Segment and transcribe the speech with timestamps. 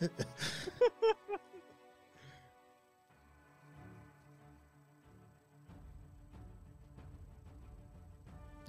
[0.00, 0.08] You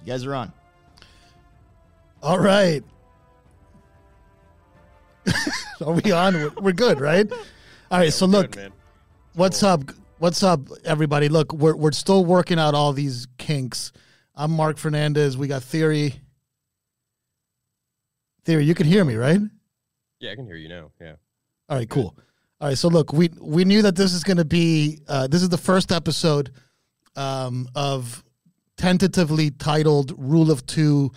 [0.06, 0.52] guys are on.
[2.22, 2.82] All right.
[5.80, 6.34] are we on?
[6.34, 7.30] We're, we're good, right?
[7.90, 8.12] All right.
[8.12, 8.72] so look, Good, man.
[9.34, 9.82] what's up?
[10.18, 11.28] What's up, everybody?
[11.28, 13.92] Look, we're we're still working out all these kinks.
[14.34, 15.36] I'm Marc Fernandez.
[15.36, 16.20] We got Theory.
[18.44, 19.40] Theory, you can hear me, right?
[20.18, 20.90] Yeah, I can hear you now.
[21.00, 21.14] Yeah.
[21.72, 22.14] All right, cool.
[22.60, 25.40] All right, so look, we we knew that this is going to be uh, this
[25.40, 26.50] is the first episode
[27.16, 28.22] um, of
[28.76, 31.12] tentatively titled "Rule of Two,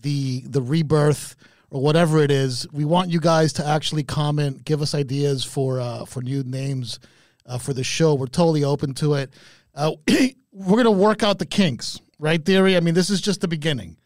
[0.00, 1.34] the the rebirth
[1.70, 2.68] or whatever it is.
[2.72, 7.00] We want you guys to actually comment, give us ideas for uh, for new names
[7.44, 8.14] uh, for the show.
[8.14, 9.34] We're totally open to it.
[9.74, 9.90] Uh,
[10.52, 12.42] we're gonna work out the kinks, right?
[12.44, 12.76] Theory.
[12.76, 13.96] I mean, this is just the beginning.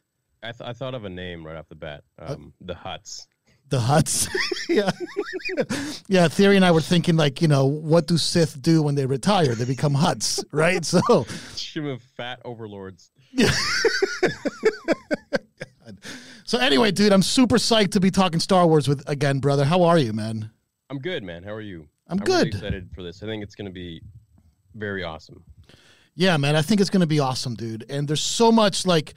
[0.42, 2.04] I, th- I thought of a name right off the bat.
[2.18, 3.26] Uh, Um, the Hutts.
[3.70, 4.28] The Hutts.
[4.68, 4.90] yeah.
[6.08, 6.28] yeah.
[6.28, 9.54] Theory and I were thinking, like, you know, what do Sith do when they retire?
[9.54, 10.84] They become Hutts, right?
[10.84, 13.10] So, Shim of fat overlords.
[16.44, 19.64] so anyway, dude, I'm super psyched to be talking Star Wars with again, brother.
[19.64, 20.50] How are you, man?
[20.90, 21.44] I'm good, man.
[21.44, 21.88] How are you?
[22.08, 22.54] I'm really good.
[22.54, 23.22] excited for this.
[23.22, 24.02] I think it's going to be
[24.74, 25.44] very awesome.
[26.16, 27.86] Yeah, man, I think it's going to be awesome, dude.
[27.88, 29.14] And there's so much like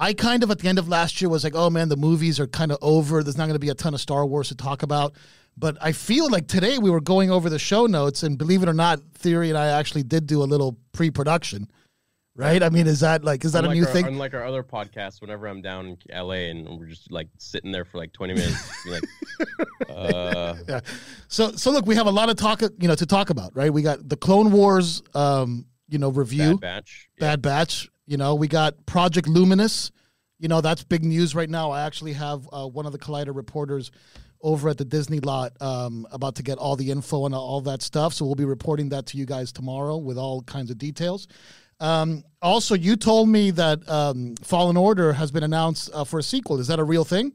[0.00, 2.40] I kind of at the end of last year was like, oh man, the movies
[2.40, 3.22] are kind of over.
[3.22, 5.14] There's not going to be a ton of Star Wars to talk about.
[5.58, 8.68] But I feel like today we were going over the show notes, and believe it
[8.68, 11.70] or not, Theory and I actually did do a little pre-production.
[12.34, 12.62] Right?
[12.62, 14.06] I mean, is that like is that unlike a new our, thing?
[14.06, 17.84] Unlike our other podcasts, whenever I'm down in LA and we're just like sitting there
[17.84, 19.02] for like 20 minutes, like,
[19.90, 20.80] uh, yeah.
[21.28, 23.70] So so look, we have a lot of talk, you know, to talk about, right?
[23.70, 26.52] We got the Clone Wars, um, you know, review.
[26.52, 27.10] Bad Batch.
[27.18, 27.26] Yeah.
[27.26, 27.90] Bad Batch.
[28.10, 29.92] You know, we got Project Luminous.
[30.40, 31.70] You know, that's big news right now.
[31.70, 33.92] I actually have uh, one of the Collider reporters
[34.42, 37.82] over at the Disney lot um, about to get all the info and all that
[37.82, 38.12] stuff.
[38.12, 41.28] So we'll be reporting that to you guys tomorrow with all kinds of details.
[41.78, 46.22] Um, also, you told me that um, Fallen Order has been announced uh, for a
[46.24, 46.58] sequel.
[46.58, 47.32] Is that a real thing?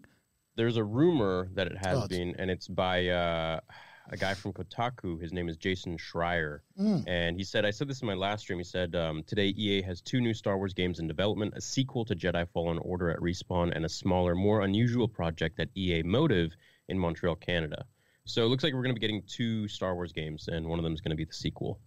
[0.57, 3.61] There's a rumor that it has Oh, been, and it's by uh,
[4.11, 5.19] a guy from Kotaku.
[5.19, 6.59] His name is Jason Schreier.
[6.79, 7.03] Mm.
[7.07, 8.59] And he said, I said this in my last stream.
[8.59, 12.05] He said, um, Today EA has two new Star Wars games in development a sequel
[12.05, 16.51] to Jedi Fallen Order at Respawn, and a smaller, more unusual project at EA Motive
[16.89, 17.85] in Montreal, Canada.
[18.27, 20.79] So it looks like we're going to be getting two Star Wars games, and one
[20.79, 21.79] of them is going to be the sequel.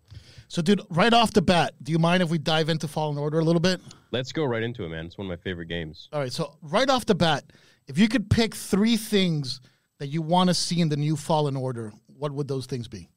[0.47, 3.41] So, dude, right off the bat, do you mind if we dive into Fallen Order
[3.41, 3.81] a little bit?
[4.13, 5.07] Let's go right into it, man.
[5.07, 6.09] It's one of my favorite games.
[6.13, 6.33] All right.
[6.33, 7.45] So right off the bat,
[7.89, 9.61] if you could pick three things
[9.99, 13.09] that you want to see in the new Fallen Order, what would those things be?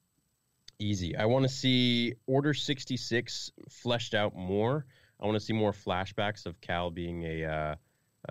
[0.80, 1.16] Easy.
[1.16, 4.86] I want to see Order 66 fleshed out more.
[5.20, 7.76] I want to see more flashbacks of Cal being a uh,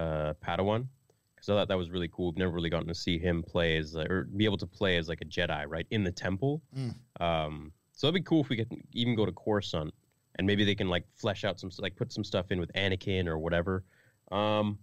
[0.00, 0.86] uh, Padawan
[1.34, 2.31] because I thought that was really cool.
[2.31, 4.97] We've never really gotten to see him play as like, or be able to play
[4.97, 6.62] as like a Jedi, right, in the temple.
[6.76, 6.94] Mm.
[7.20, 9.94] Um, so it'd be cool if we could even go to Coruscant
[10.37, 13.26] and maybe they can like flesh out some like put some stuff in with Anakin
[13.26, 13.84] or whatever.
[14.32, 14.78] Um,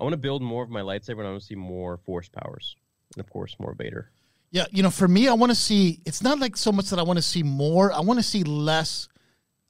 [0.00, 2.28] I want to build more of my lightsaber and I want to see more Force
[2.28, 2.76] powers
[3.14, 4.10] and of course more Vader.
[4.52, 6.00] Yeah, you know, for me, I want to see.
[6.04, 7.90] It's not like so much that I want to see more.
[7.90, 9.08] I want to see less,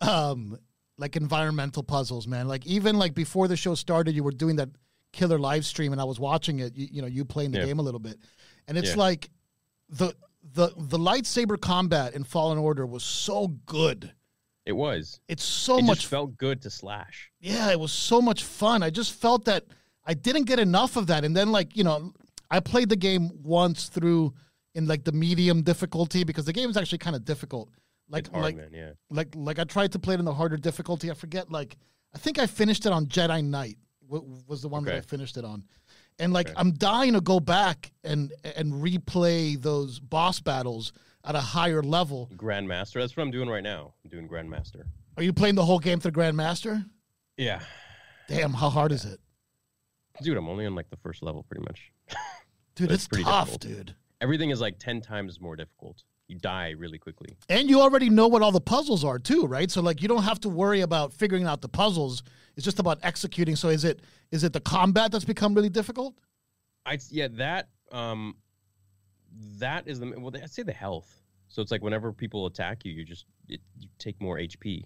[0.00, 0.58] um,
[0.98, 2.48] like environmental puzzles, man.
[2.48, 4.68] Like even like before the show started, you were doing that
[5.12, 6.76] killer live stream, and I was watching it.
[6.76, 7.66] You, you know, you playing the Yeah.
[7.66, 8.18] game a little bit,
[8.66, 8.96] and it's Yeah.
[8.96, 9.30] like
[9.88, 10.14] the
[10.54, 14.12] the the lightsaber combat in Fallen Order was so good.
[14.66, 15.20] It was.
[15.28, 17.30] It's so it much just felt good to slash.
[17.40, 18.82] yeah, it was so much fun.
[18.82, 19.64] I just felt that
[20.04, 21.24] I didn't get enough of that.
[21.24, 22.12] And then like, you know,
[22.50, 24.34] I played the game once through
[24.74, 27.68] in like the medium difficulty because the game is actually kind of difficult.
[28.08, 28.70] Like hard, like man.
[28.72, 28.90] Yeah.
[29.10, 31.10] like like I tried to play it in the harder difficulty.
[31.10, 31.76] I forget like
[32.14, 33.76] I think I finished it on Jedi Knight.
[34.10, 35.64] w- Was the one that I finished it on.
[36.18, 36.54] And like Okay.
[36.58, 40.92] I'm dying to go back and and replay those boss battles
[41.24, 42.28] at a higher level.
[42.36, 42.94] Grandmaster.
[43.00, 43.94] That's what I'm doing right now.
[44.04, 44.82] I'm doing Grandmaster.
[45.16, 46.84] Are you playing the whole game through Grandmaster?
[47.36, 47.60] Yeah.
[48.28, 49.20] Damn, how hard is it?
[50.22, 51.92] Dude, I'm only on like the first level pretty much.
[52.74, 53.60] Dude, It's it's tough, difficult.
[53.86, 53.94] dude.
[54.22, 56.04] Everything is like 10 times more difficult.
[56.28, 57.36] You die really quickly.
[57.48, 59.70] And you already know what all the puzzles are too, right?
[59.70, 62.22] So like you don't have to worry about figuring out the puzzles.
[62.56, 63.56] It's just about executing.
[63.56, 66.14] So is it is it the combat that's become really difficult?
[66.86, 68.36] I yeah, that um
[69.58, 71.20] that is the well I'd say the health.
[71.48, 74.84] So it's like whenever people attack you, you just it, you take more HP.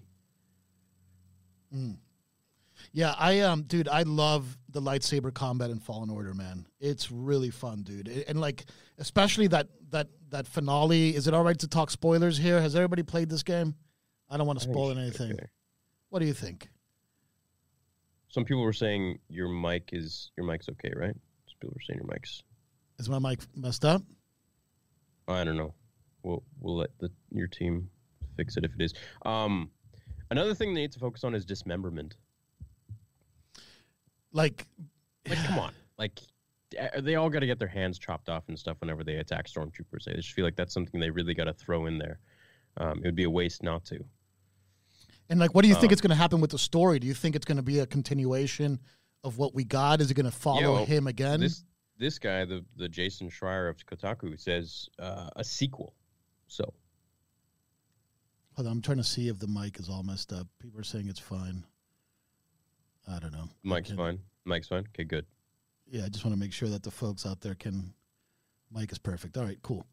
[2.93, 6.65] Yeah, I um dude, I love the lightsaber combat in Fallen Order, man.
[6.79, 8.07] It's really fun, dude.
[8.07, 8.65] A- And like
[8.97, 11.15] especially that that that finale.
[11.15, 12.59] Is it all right to talk spoilers here?
[12.61, 13.75] Has everybody played this game?
[14.29, 15.33] I don't want to spoil anything.
[15.33, 15.45] okay.
[16.09, 16.69] What do you think?
[18.29, 21.13] Some people were saying your mic is your mic's okay, right?
[21.47, 22.43] Some people were saying your mic's
[22.99, 24.01] Is my mic messed up?
[25.27, 25.73] I don't know.
[26.23, 27.89] We'll we'll let the your team
[28.35, 28.93] fix it if it is.
[29.25, 29.71] Um,
[30.29, 32.15] another thing they need to focus on is dismemberment.
[34.37, 34.67] Like,
[35.27, 36.21] Like, come on, like
[36.99, 40.07] they all got to get their hands chopped off and stuff whenever they attack stormtroopers.
[40.07, 42.19] I just feel like that's something they really got to throw in there.
[42.77, 43.99] Um, it would be a waste not to.
[45.29, 46.99] and like, what do you think is going to happen with the story?
[46.99, 48.79] Do you think it's going to be a continuation
[49.23, 50.01] of what we got?
[50.01, 51.39] Is it going to follow well, him again?
[51.39, 51.63] This
[51.97, 55.95] this guy, the the Jason Schreier of Kotaku, says uh, a sequel.
[56.47, 56.73] So
[58.57, 60.47] Hold on, I'm trying to see if the mic is all messed up.
[60.59, 61.63] People are saying it's fine.
[63.07, 63.47] I don't know.
[63.63, 63.97] Mike's Okay.
[63.97, 64.19] fine.
[64.45, 64.85] Mike's fine.
[64.93, 65.25] Okay, good.
[65.89, 67.93] Yeah, I just want to make sure that the folks out there can.
[68.71, 69.37] Mike is perfect.
[69.37, 69.85] All right, cool.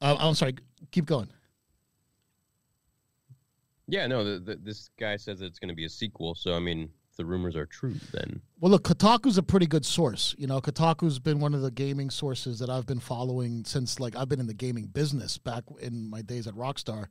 [0.00, 0.54] Uh, I'm sorry.
[0.90, 1.28] Keep going.
[3.88, 6.34] Yeah, no, the, the, this guy says it's going to be a sequel.
[6.34, 9.84] So I mean, if the rumors are true, then Well, look, Kotaku's a pretty good
[9.84, 10.34] source.
[10.38, 14.16] You know, Kotaku's been one of the gaming sources that I've been following since like
[14.16, 17.06] I've been in the gaming business back in my days at Rockstar.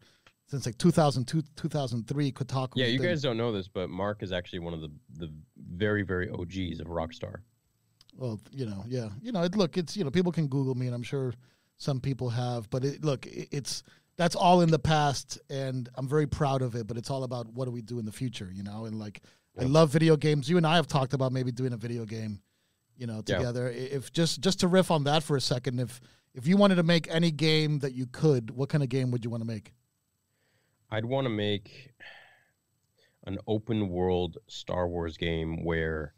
[0.51, 2.71] Since like 2002, 2003, Kotaku.
[2.75, 5.31] yeah, you been- guys don't know this, but Marc is actually one of the the
[5.55, 7.37] very very OGs of Rockstar.
[8.17, 10.87] Well, you know, yeah, you know, it, look, it's you know, people can Google me,
[10.87, 11.33] and I'm sure
[11.77, 13.83] some people have, but it, look, it, it's
[14.17, 16.85] that's all in the past, and I'm very proud of it.
[16.85, 19.21] But it's all about what do we do in the future, you know, and like
[19.57, 20.49] I love video games.
[20.49, 22.41] You and I have talked about maybe doing a video game,
[22.97, 23.69] you know, together.
[23.69, 26.01] If just just to riff on that for a second, if
[26.33, 29.23] if you wanted to make any game that you could, what kind of game would
[29.23, 29.71] you want to make?
[30.91, 31.91] I'd want to make
[33.25, 36.13] an open world Star Wars game where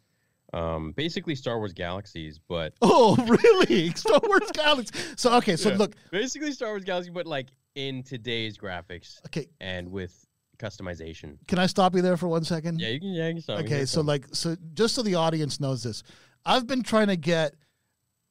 [0.54, 3.90] um, basically Star Wars Galaxies, but Oh, really?
[3.96, 5.14] Star Wars Galaxies.
[5.18, 5.78] So okay, so Yeah.
[5.78, 10.26] look, basically Star Wars Galaxy, but like in today's graphics okay, and with
[10.60, 11.38] customization.
[11.48, 12.80] can I stop you there for one second?
[12.80, 13.10] Yeah, you can.
[13.14, 13.60] Yeah, you can stop.
[13.62, 14.06] Okay, so stop.
[14.06, 16.04] like, so just so the audience knows this,
[16.46, 17.56] I've been trying to get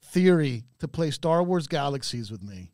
[0.05, 2.73] Theory to play Star Wars Galaxies with me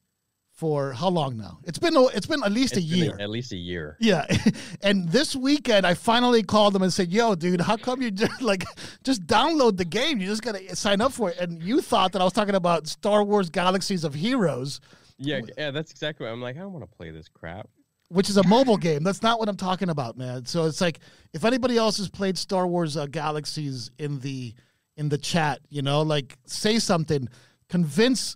[0.58, 1.58] for how long now?
[1.64, 3.16] It's been it's been at least It's a year.
[3.20, 3.96] at least a year.
[4.00, 4.26] yeah,
[4.82, 8.42] and this weekend I finally called them and said, "Yo, dude, how come you just
[8.50, 8.64] like
[9.04, 10.18] just download the game?
[10.20, 12.88] You just gotta sign up for it." And you thought that I was talking about
[12.88, 14.80] Star Wars Galaxies of Heroes,
[15.16, 16.56] Yeah, yeah, that's exactly what I'm like.
[16.56, 17.68] I don't want to play this crap.
[18.08, 19.04] which is a mobile game.
[19.04, 20.44] That's not what I'm talking about, man.
[20.46, 20.98] So it's like
[21.34, 24.54] if anybody else has played Star Wars uh, Galaxies in the
[24.96, 27.28] in the chat, you know, like say something,
[27.68, 28.34] convince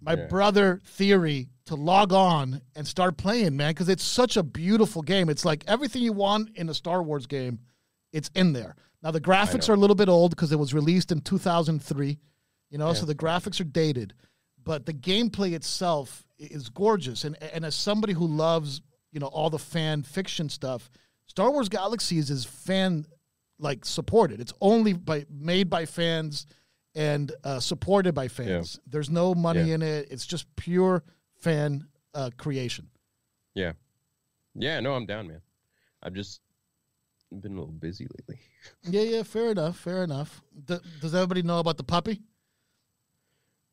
[0.00, 0.26] my Yeah.
[0.26, 5.28] brother Theory to log on and start playing, man, because it's such a beautiful game.
[5.28, 7.58] It's like everything you want in a Star Wars game,
[8.12, 8.76] it's in there.
[9.02, 12.18] Now the graphics are a little bit old because it was released in 2003,
[12.70, 12.94] you know, Yeah.
[12.94, 14.14] so the graphics are dated,
[14.62, 17.24] but the gameplay itself is gorgeous.
[17.24, 18.80] And and as somebody who loves,
[19.12, 20.90] you know, all the fan fiction stuff,
[21.26, 23.06] Star Wars Galaxies is fan
[23.58, 24.40] like supported.
[24.40, 26.46] It's only by made by fans
[26.96, 28.80] and uh, supported by fans.
[28.86, 29.74] There's no money Yeah.
[29.74, 30.08] in it.
[30.10, 31.04] It's just pure
[31.40, 32.88] fan uh, creation.
[33.54, 33.72] Yeah,
[34.54, 34.80] yeah.
[34.80, 35.42] No, I'm down, man.
[36.02, 36.40] I've just
[37.30, 38.40] been a little busy lately.
[38.82, 40.42] Yeah, yeah, fair enough, fair enough.
[40.64, 42.20] D- does everybody know about the puppy?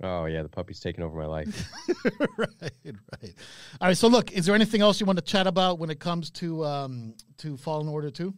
[0.04, 1.68] Oh yeah, the puppy's taking over my life.
[2.38, 2.52] right,
[2.84, 3.34] right.
[3.82, 3.98] All right.
[3.98, 6.64] So, look, is there anything else you want to chat about when it comes to
[6.66, 8.34] um, to Fallen Order Two?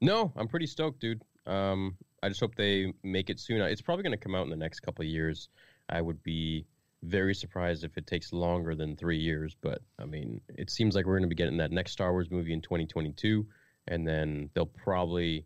[0.00, 1.22] no, I'm pretty stoked, dude.
[1.46, 3.60] Um, I just hope they make it soon.
[3.60, 5.50] It's probably going to come out in the next couple of years.
[5.90, 6.64] I would be
[7.02, 9.54] very surprised if it takes longer than three years.
[9.60, 12.30] But I mean, it seems like we're going to be getting that next Star Wars
[12.30, 13.46] movie in 2022,
[13.88, 15.44] and then they'll probably,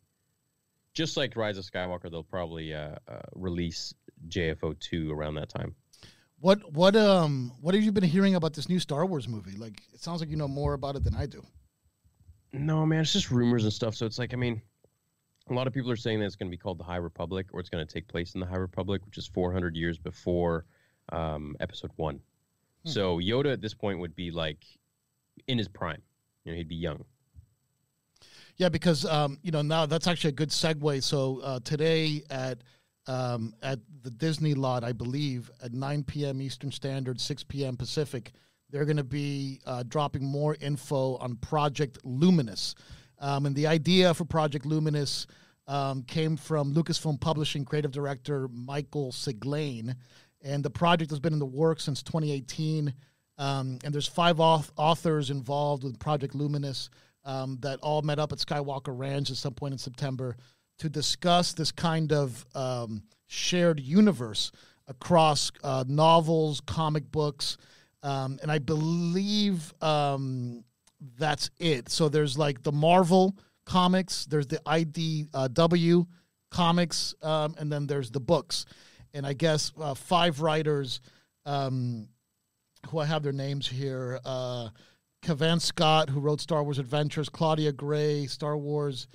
[0.94, 3.92] just like Rise of Skywalker, they'll probably uh, uh, release
[4.28, 5.75] JFO two around that time.
[6.38, 9.56] What what um what have you been hearing about this new Star Wars movie?
[9.56, 11.44] Like, it sounds like you know more about it than I do.
[12.52, 13.97] No, man, it's just rumors and stuff.
[13.97, 14.62] So it's like, I mean,
[15.50, 17.47] a lot of people are saying that it's going to be called the High Republic,
[17.52, 20.64] or it's going to take place in the High Republic, which is 400 years before
[21.11, 22.21] um, Episode One.
[22.85, 22.90] Hmm.
[22.90, 24.64] So Yoda at this point would be like
[25.47, 26.02] in his prime.
[26.45, 27.05] You know, he'd be young.
[28.57, 31.02] Yeah, because um, you know now that's actually a good segue.
[31.02, 32.59] So uh, today at
[33.07, 36.43] um, at the Disney lot, I believe at 9 p.m.
[36.43, 37.76] Eastern Standard, 6 p.m.
[37.76, 38.33] Pacific,
[38.71, 42.75] they're going to be uh, dropping more info on Project Luminous.
[43.21, 45.27] Um, and the idea for Project Luminous
[45.67, 49.95] um, came from Lucasfilm Publishing creative director Michael Siglain,
[50.43, 52.93] and the project has been in the works since 2018.
[53.39, 56.91] Um, and there's five auth- authors involved with Project Luminous
[57.25, 60.37] um, that all met up at Skywalker Ranch at some point in September
[60.79, 64.51] to discuss this kind of um, shared universe
[64.87, 67.59] across uh, novels, comic books,
[68.03, 70.65] um, and I believe um,
[71.19, 71.88] that's it.
[71.88, 76.07] So there's like the Marvel comics, there's the IDW
[76.50, 78.64] comics, um, and then there's the books.
[79.14, 81.00] And I guess uh, five writers
[81.47, 82.09] um,
[82.90, 84.21] who I have their names here.
[84.25, 84.69] Uh,
[85.23, 89.09] Cavan Scott, who wrote Star Wars Adventures, Claudia Gray, Star Wars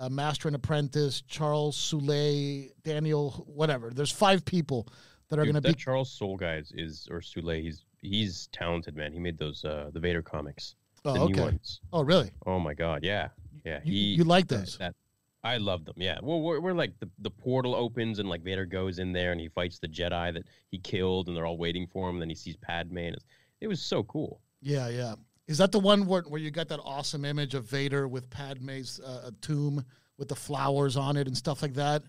[0.00, 3.90] uh, Master and Apprentice, Charles Soule, Daniel, whatever.
[3.90, 4.88] There's five people
[5.28, 5.82] that are going to that be.
[5.82, 7.62] Charles Soule guy is, is or Sule.
[7.62, 9.12] He's he's talented, man.
[9.12, 11.32] He made those uh the Vader comics, Oh, the okay.
[11.32, 11.80] new ones.
[11.92, 12.30] Oh, really?
[12.46, 13.28] Oh my god, yeah,
[13.64, 13.80] yeah.
[13.84, 14.76] You, He you like those?
[14.78, 14.94] That,
[15.42, 15.94] I love them.
[15.96, 16.18] Yeah.
[16.22, 19.40] Well, we're, we're like the the portal opens and like Vader goes in there and
[19.40, 22.16] he fights the Jedi that he killed and they're all waiting for him.
[22.16, 23.24] And then he sees Padme and it's,
[23.62, 24.40] it was so cool.
[24.60, 25.14] Yeah, yeah.
[25.48, 29.00] Is that the one where, where you got that awesome image of Vader with Padme's
[29.00, 29.82] uh, tomb
[30.18, 32.02] with the flowers on it and stuff like that?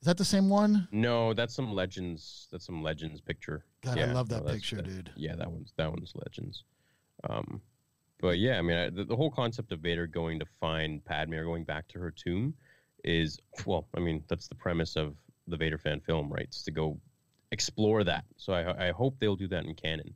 [0.00, 0.88] Is that the same one?
[0.90, 2.48] No, that's some legends.
[2.50, 3.64] That's some legends picture.
[3.82, 5.10] God, I love that that's- picture, that- dude.
[5.16, 6.64] Yeah, that one's that one's legends.
[7.28, 7.60] Um,
[8.20, 11.34] but yeah, I mean, I, the, the whole concept of Vader going to find Padme
[11.34, 12.54] or going back to her tomb
[13.04, 15.14] is well, I mean, that's the premise of
[15.46, 16.44] the Vader fan film, right?
[16.44, 16.98] It's to go
[17.52, 18.24] explore that.
[18.36, 20.14] So I, I hope they'll do that in canon.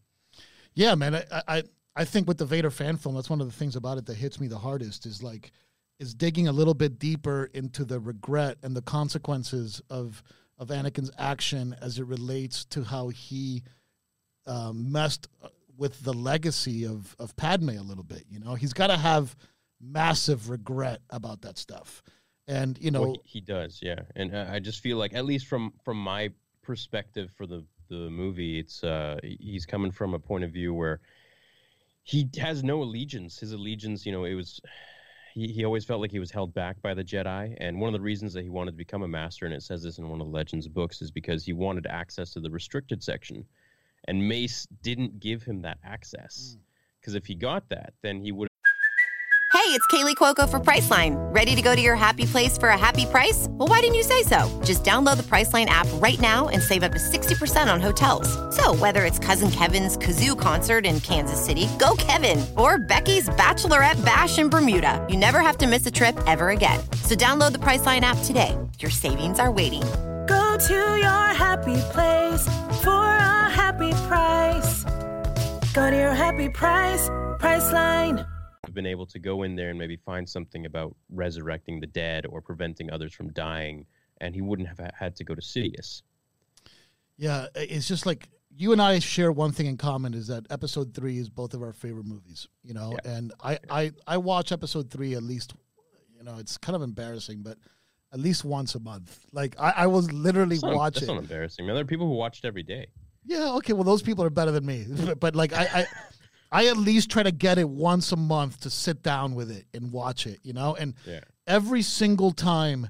[0.75, 1.15] Yeah, man.
[1.17, 1.63] I, I
[1.95, 4.17] I think with the Vader fan film, that's one of the things about it that
[4.17, 5.53] hits me the hardest is like
[5.99, 10.23] is digging a little bit deeper into the regret and the consequences of
[10.59, 13.63] of Anakin's action as it relates to how he
[14.47, 15.29] um, messed
[15.77, 18.25] with the legacy of of Padme a little bit.
[18.29, 19.37] You know, he's got to have
[19.81, 22.03] massive regret about that stuff,
[22.47, 24.01] and you know, Well, he, he does, yeah.
[24.17, 26.31] And uh, I just feel like, at least from from my
[26.63, 31.01] perspective for the the movie, it's uh he's coming from a point of view where
[32.05, 33.39] he has no allegiance.
[33.39, 34.61] His allegiance, you know, it was
[35.35, 37.57] he, he always felt like he was held back by the Jedi.
[37.59, 39.83] And one of the reasons that he wanted to become a master, and it says
[39.83, 43.03] this in one of the Legends books, is because he wanted access to the restricted
[43.03, 43.45] section.
[44.09, 46.57] And Mace didn't give him that access.
[46.57, 46.63] Hmm.
[47.01, 48.49] Because if he got that, then he would
[49.53, 51.15] Hey, it's Kaley Cuoco for Priceline.
[51.33, 53.47] Ready to go to your happy place for a happy price?
[53.51, 54.61] Well, why didn't you say so?
[54.65, 58.27] Just download the Priceline app right now and save up to 60% on hotels.
[58.57, 64.03] So, whether it's Cousin Kevin's Kazoo concert in Kansas City, go Kevin, or Becky's Bachelorette
[64.05, 66.81] Bash in Bermuda, you never have to miss a trip ever again.
[67.05, 68.59] So, download the Priceline app today.
[68.81, 69.83] Your savings are waiting.
[70.27, 72.45] Go to your happy place
[72.83, 74.85] for a happy price.
[75.73, 77.09] Go to your happy price,
[77.41, 78.27] Priceline.
[78.65, 82.27] I've been able to go in there and maybe find something about resurrecting the dead
[82.27, 83.87] or preventing others from dying,
[84.21, 86.03] and he wouldn't have had to go to Sidious.
[87.17, 90.95] Yeah, it's just like you and I share one thing in common is that episode
[90.95, 92.49] three is both of our favorite movies.
[92.63, 93.13] You know, Yeah.
[93.17, 95.55] and I, I I watch episode three at least.
[96.17, 97.59] You know, it's kind of embarrassing, but
[98.13, 99.25] at least once a month.
[99.33, 101.01] Like I, I was literally That's not, watching.
[101.07, 101.67] that's not embarrassing.
[101.67, 102.89] Man, there are people who watched every day.
[103.25, 103.73] Yeah, okay.
[103.73, 104.87] Well, those people are better than me,
[105.21, 105.87] but like I, I,
[106.65, 109.65] I at least try to get it once a month to sit down with it
[109.73, 110.41] and watch it.
[110.43, 111.21] You know, and Yeah.
[111.47, 112.89] every single time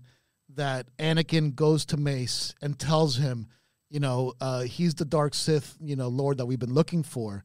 [0.54, 3.46] that Anakin goes to Mace and tells him,
[3.90, 7.44] you know, uh, he's the dark Sith, you know, Lord that we've been looking for,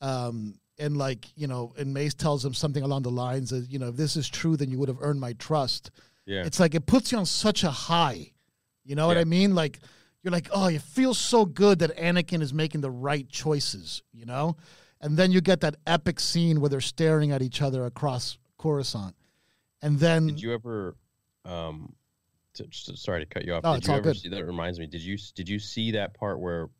[0.00, 3.78] um, and like, you know, and Mace tells him something along the lines of, you
[3.78, 5.90] know, if this is true, then you would have earned my trust.
[6.26, 6.44] Yeah.
[6.44, 8.32] It's like it puts you on such a high.
[8.84, 9.54] You know what I mean?
[9.54, 9.78] Like
[10.22, 14.24] you're like, oh, you feel so good that Anakin is making the right choices, you
[14.24, 14.56] know?
[15.00, 19.16] And then you get that epic scene where they're staring at each other across Coruscant.
[19.82, 20.96] And then Did you ever?
[21.44, 21.94] Um,
[22.54, 23.64] t- s- sorry to cut you off.
[23.64, 24.16] No, did it's you all ever good.
[24.16, 24.46] see that?
[24.46, 24.86] Reminds me.
[24.86, 26.70] Did you did you see that part where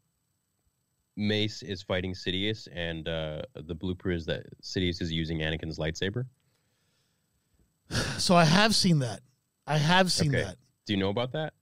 [1.17, 6.27] Mace is fighting Sidious, and uh, the blooper is that Sidious is using Anakin's lightsaber?
[8.19, 9.21] so I have seen that.
[9.67, 10.45] I have seen Okay.
[10.45, 10.57] that.
[10.87, 11.55] Do you know about that?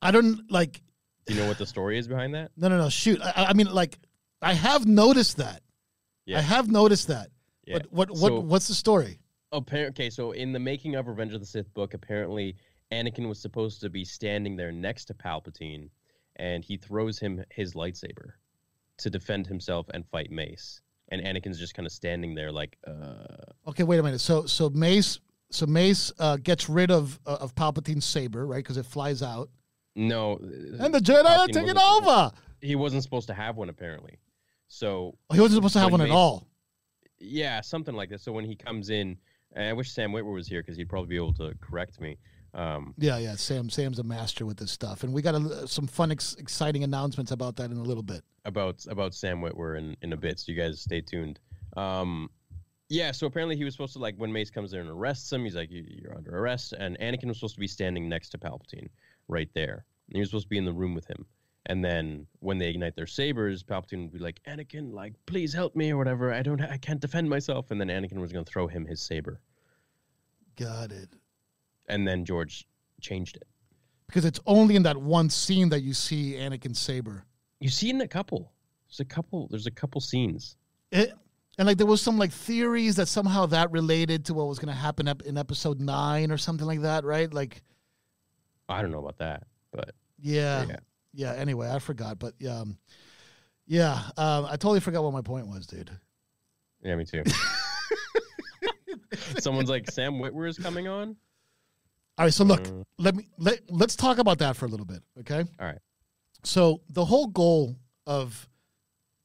[0.00, 0.82] I don't like
[1.26, 2.50] Do you know what the story is behind that?
[2.56, 3.20] no no no shoot.
[3.22, 3.98] I, I mean like
[4.40, 5.62] I have noticed that.
[6.26, 6.38] Yeah.
[6.38, 7.30] I have noticed that.
[7.64, 7.78] Yeah.
[7.78, 9.18] But what what So- what's the story?
[9.54, 12.56] Okay, so in the making of Revenge of the Sith book, apparently
[12.90, 15.90] Anakin was supposed to be standing there next to Palpatine,
[16.36, 18.30] and he throws him his lightsaber
[18.96, 20.80] to defend himself and fight Mace.
[21.10, 23.26] And Anakin's just kind of standing there, like, uh,
[23.68, 24.22] Okay, wait a minute.
[24.22, 25.20] So so Mace
[25.52, 28.56] so Mace uh, gets rid of uh, of Palpatine's saber, right?
[28.64, 29.48] Because it flies out,
[29.94, 30.36] no.
[30.80, 32.32] and the Jedi are Palpatine taking over.
[32.60, 34.18] He wasn't supposed to have one, apparently.
[34.68, 36.46] So Oh, he wasn't supposed to have one at all.
[37.18, 38.22] Yeah, something like this.
[38.22, 39.16] So when he comes in,
[39.54, 42.18] and I wish Sam Witwer was here because he'd probably be able to correct me.
[42.54, 43.34] Um, Yeah, yeah.
[43.36, 46.84] Sam Sam's a master with this stuff, and we got a, some fun, ex- exciting
[46.84, 48.22] announcements about that in a little bit.
[48.44, 51.38] about about Sam Witwer in, in a bit, so you guys stay tuned.
[51.76, 52.28] Um,
[52.92, 55.44] yeah, so apparently he was supposed to like when Mace comes there and arrests him,
[55.44, 58.38] he's like, "You- "You're under arrest," and Anakin was supposed to be standing next to
[58.38, 58.88] Palpatine,
[59.28, 59.84] right there.
[60.08, 61.24] And he was supposed to be in the room with him.
[61.66, 65.74] And then when they ignite their sabers, Palpatine would be like, "Anakin, like, please help
[65.74, 66.32] me or whatever.
[66.34, 69.00] I don't, I can't defend myself." And then Anakin was going to throw him his
[69.00, 69.40] saber,
[70.56, 71.08] Got it.
[71.88, 72.66] and then George
[73.00, 73.44] changed it.
[74.06, 77.24] Because it's only in that one scene that you see Anakin's saber.
[77.60, 78.52] You see in a couple.
[78.88, 79.48] There's a couple.
[79.48, 80.56] There's a couple scenes.
[80.90, 81.14] It,
[81.58, 84.72] and like there was some like theories that somehow that related to what was going
[84.74, 87.32] to happen in episode nine or something like that, right?
[87.32, 87.62] Like,
[88.68, 90.76] I don't know about that, but yeah, Yeah.
[91.12, 91.32] yeah.
[91.34, 92.78] Anyway, I forgot, but um,
[93.66, 95.90] yeah, um, I totally forgot what my point was, dude.
[96.82, 97.22] yeah, me too.
[99.40, 101.16] Someone's like, Sam Witwer is coming on.
[102.18, 102.84] All right, so look, Mm.
[102.98, 105.44] let me let let's talk about that for a little bit, okay?
[105.58, 105.78] All right.
[106.44, 108.48] So the whole goal of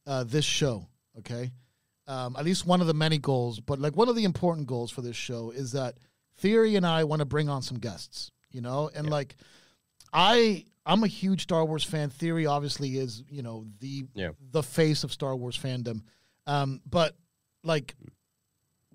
[0.05, 0.87] uh, this show,
[1.19, 1.51] okay,
[2.07, 4.91] um, at least one of the many goals, but like one of the important goals
[4.91, 5.95] for this show is that
[6.37, 9.35] Theory and I want to bring on some guests, you know, and like
[10.13, 12.09] I I'm a huge Star Wars fan.
[12.09, 14.29] Theory obviously is you know the Yeah.
[14.51, 16.01] the face of Star Wars fandom,
[16.45, 17.15] um, but
[17.63, 17.95] like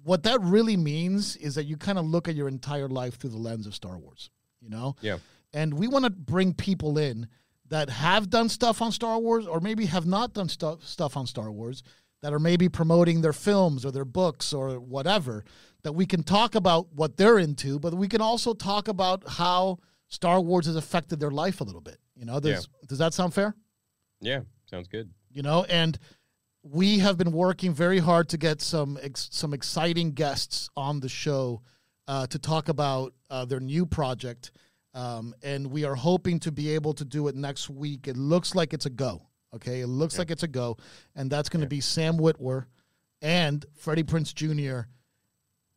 [0.04, 3.30] what that really means is that you kind of look at your entire life through
[3.30, 4.96] the lens of Star Wars, you know.
[5.00, 5.18] Yeah.
[5.52, 7.28] And we want to bring people in
[7.68, 11.26] that have done stuff on Star Wars or maybe have not done stuff stuff on
[11.26, 11.82] Star Wars
[12.22, 15.44] that are maybe promoting their films or their books or whatever
[15.82, 19.78] that we can talk about what they're into, but we can also talk about how
[20.08, 21.98] Star Wars has affected their life a little bit.
[22.14, 23.54] You know, does does that sound fair?
[24.20, 25.10] Yeah, sounds good.
[25.32, 25.98] you know and
[26.62, 31.08] we have been working very hard to get some ex- some exciting guests on the
[31.08, 31.60] show
[32.06, 34.52] uh, to talk about uh, their new project
[34.94, 38.54] um, and we are hoping to be able to do it next week it looks
[38.54, 39.22] like it's a go
[39.54, 40.76] okay it looks like it's a go
[41.14, 42.66] and that's going to be sam witwer
[43.20, 44.88] and freddie prinze jr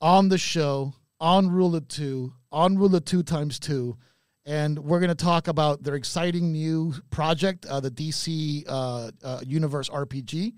[0.01, 3.97] on the show on rule of two on rule of two times two
[4.45, 9.39] and we're going to talk about their exciting new project, uh, the DC uh, uh,
[9.45, 10.53] Universe RPG,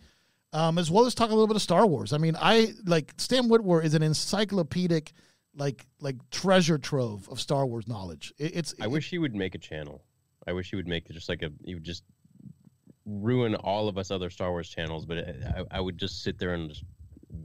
[0.54, 2.14] um, as well as talk a little bit of Star Wars.
[2.14, 5.14] I mean, I like Sam Witwer is an encyclopedic,
[5.56, 8.34] like like treasure trove of Star Wars knowledge.
[8.38, 10.04] It, it's I wish he would make a channel.
[10.46, 11.50] I wish he would make just like a.
[11.64, 12.04] He would just
[13.08, 16.54] ruin all of us other Star Wars channels, but I, I would just sit there
[16.54, 16.84] and just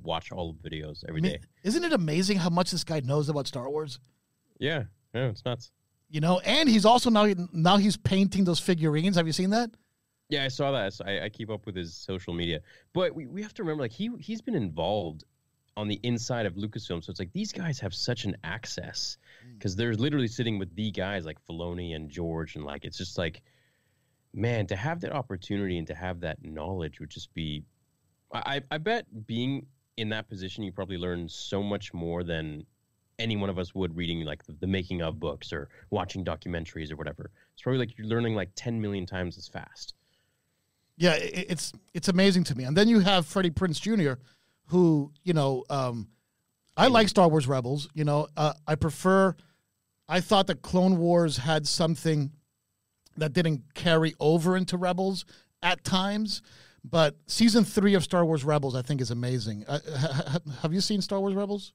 [0.03, 1.41] watch all the videos every I mean, day.
[1.63, 4.01] isn't it amazing how much this guy knows about Star Wars?
[4.59, 5.71] Yeah, yeah, it's nuts.
[6.11, 9.17] You know, and he's also now now he's painting those figurines.
[9.17, 9.71] Have you seen that?
[10.29, 10.95] Yeah, I saw that.
[10.95, 12.61] So I, I keep up with his social media,
[12.93, 15.25] but we, we have to remember, like he he's been involved
[15.77, 19.59] on the inside of Lucasfilm, so it's like these guys have such an access mm.
[19.59, 23.17] because they're literally sitting with the guys like Filoni and George, and like it's just
[23.17, 23.43] like,
[24.35, 27.65] man, to have that opportunity and to have that knowledge would just be,
[28.33, 29.67] I I bet being
[29.97, 32.65] in that position, you probably learn so much more than
[33.19, 36.91] any one of us would reading like the, the making of books or watching documentaries
[36.91, 37.31] or whatever.
[37.53, 39.95] It's probably like you're learning like 10 million times as fast.
[40.97, 41.17] Yeah, i-
[41.49, 42.65] it's it's amazing to me.
[42.65, 44.21] And then you have Freddie Prinze Jr.,
[44.67, 46.09] who you know, um,
[46.77, 47.89] I like Star Wars Rebels.
[47.93, 49.37] You know, uh, I prefer.
[50.09, 52.33] I thought that Clone Wars had something
[53.17, 55.25] that didn't carry over into Rebels
[55.63, 56.43] at times,
[56.85, 59.65] but season three of Star Wars Rebels I think is amazing.
[59.69, 61.73] Uh, ha- ha- have you seen Star Wars Rebels?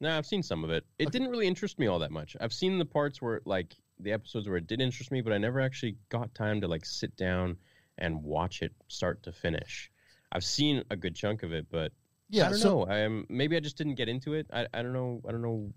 [0.00, 0.84] No, I've seen some of it.
[0.98, 2.36] It didn't really interest me all that much.
[2.40, 5.38] I've seen the parts where like the episodes where it did interest me, but I
[5.38, 7.56] never actually got time to like sit down
[7.98, 9.90] and watch it start to finish.
[10.32, 11.92] I've seen a good chunk of it, but
[12.30, 12.86] Yeah, I don't so- know.
[12.86, 14.46] I am maybe I just didn't get into it.
[14.52, 15.20] I, I don't know.
[15.28, 15.72] I don't know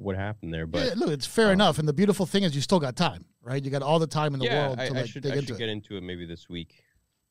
[0.00, 1.78] what happened there, but yeah, look, it's fair enough.
[1.78, 3.62] And the beautiful thing is, you still got time, right?
[3.62, 5.32] You got all the time in the yeah, world I, to I like should dig
[5.32, 5.58] I into should it.
[5.58, 6.82] get into it maybe this week.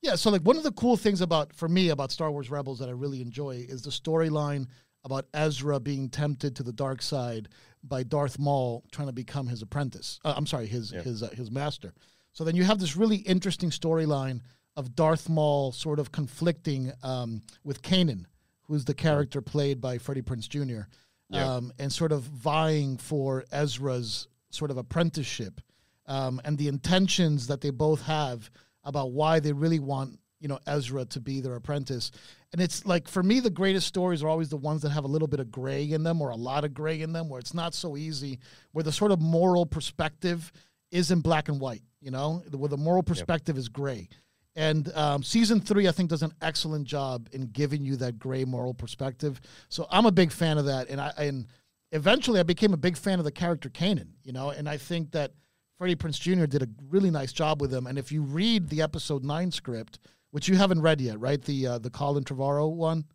[0.02, 2.80] Yeah, so like one of the cool things about for me about Star Wars Rebels
[2.80, 4.68] that I really enjoy is the storyline
[5.04, 7.50] about Ezra being tempted to the dark side
[7.84, 10.20] by Darth Maul trying to become his apprentice.
[10.24, 11.02] Uh, I'm sorry, his Yeah.
[11.02, 11.94] his uh, his master.
[12.34, 14.42] So then you have this really interesting storyline
[14.78, 18.26] of Darth Maul sort of conflicting um, with Kanan,
[18.68, 20.82] who's the character played by Freddie Prinze Jr.
[21.30, 21.56] Yeah.
[21.56, 25.62] Um, and sort of vying for Ezra's sort of apprenticeship
[26.08, 28.50] um, and the intentions that they both have
[28.84, 32.12] about why they really want you know Ezra to be their apprentice.
[32.52, 35.08] And it's like for me, the greatest stories are always the ones that have a
[35.08, 37.54] little bit of gray in them or a lot of gray in them, where it's
[37.54, 38.40] not so easy,
[38.72, 40.52] where the sort of moral perspective
[40.92, 41.84] isn't black and white.
[42.02, 44.08] You know, where the moral perspective is gray.
[44.56, 48.46] And um, season three, I think, does an excellent job in giving you that gray
[48.46, 49.40] moral perspective.
[49.70, 50.90] So I'm a big fan of that.
[50.90, 51.48] And I and
[51.92, 54.10] eventually I became a big fan of the character Kanan.
[54.24, 55.32] You know, and I think that
[55.78, 56.46] Freddie Prinze Jr.
[56.46, 57.88] did a really nice job with him.
[57.88, 60.00] And if you read the episode nine script,
[60.32, 61.42] which you haven't read yet, right?
[61.42, 63.06] The uh, the Colin Trevorrow one.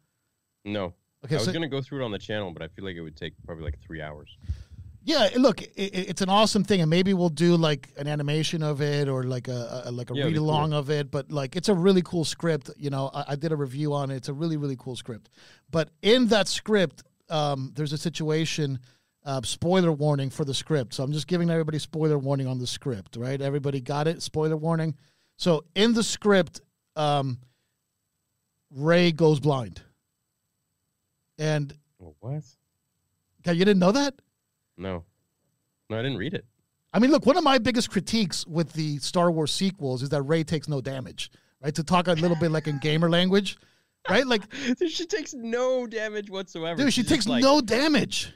[0.64, 0.94] No.
[1.25, 2.97] Okay, I was so- gonna go through it on the channel, but I feel like
[2.97, 4.37] it would take probably like three hours.
[5.07, 8.81] Yeah, look, it, it's an awesome thing, and maybe we'll do like an animation of
[8.81, 10.49] it or like a, a like a Yeah, read be cool.
[10.49, 11.11] along of it.
[11.11, 12.71] But like, it's a really cool script.
[12.79, 14.17] You know, I, I did a review on it.
[14.17, 15.29] It's a really really cool script.
[15.71, 18.79] But in that script, um, there's a situation.
[19.27, 20.93] Uh, spoiler warning for the script.
[20.93, 23.17] So I'm just giving everybody spoiler warning on the script.
[23.17, 23.40] Right?
[23.40, 24.21] Everybody got it?
[24.23, 24.95] Spoiler warning.
[25.37, 26.61] So in the script,
[26.95, 27.38] um,
[28.71, 29.81] Rey goes blind.
[31.38, 32.45] And What?
[33.45, 34.14] yeah, you didn't know that?
[34.77, 35.05] No,
[35.91, 36.45] no, I didn't read it.
[36.93, 40.23] I mean, look, one of my biggest critiques with the Star Wars sequels is that
[40.23, 41.75] Rey takes no damage, right?
[41.75, 43.57] To talk a little bit like in gamer language,
[44.09, 44.27] right?
[44.27, 44.43] Like,
[44.89, 46.81] she takes no damage whatsoever.
[46.83, 48.33] dude, she She's takes like, no damage,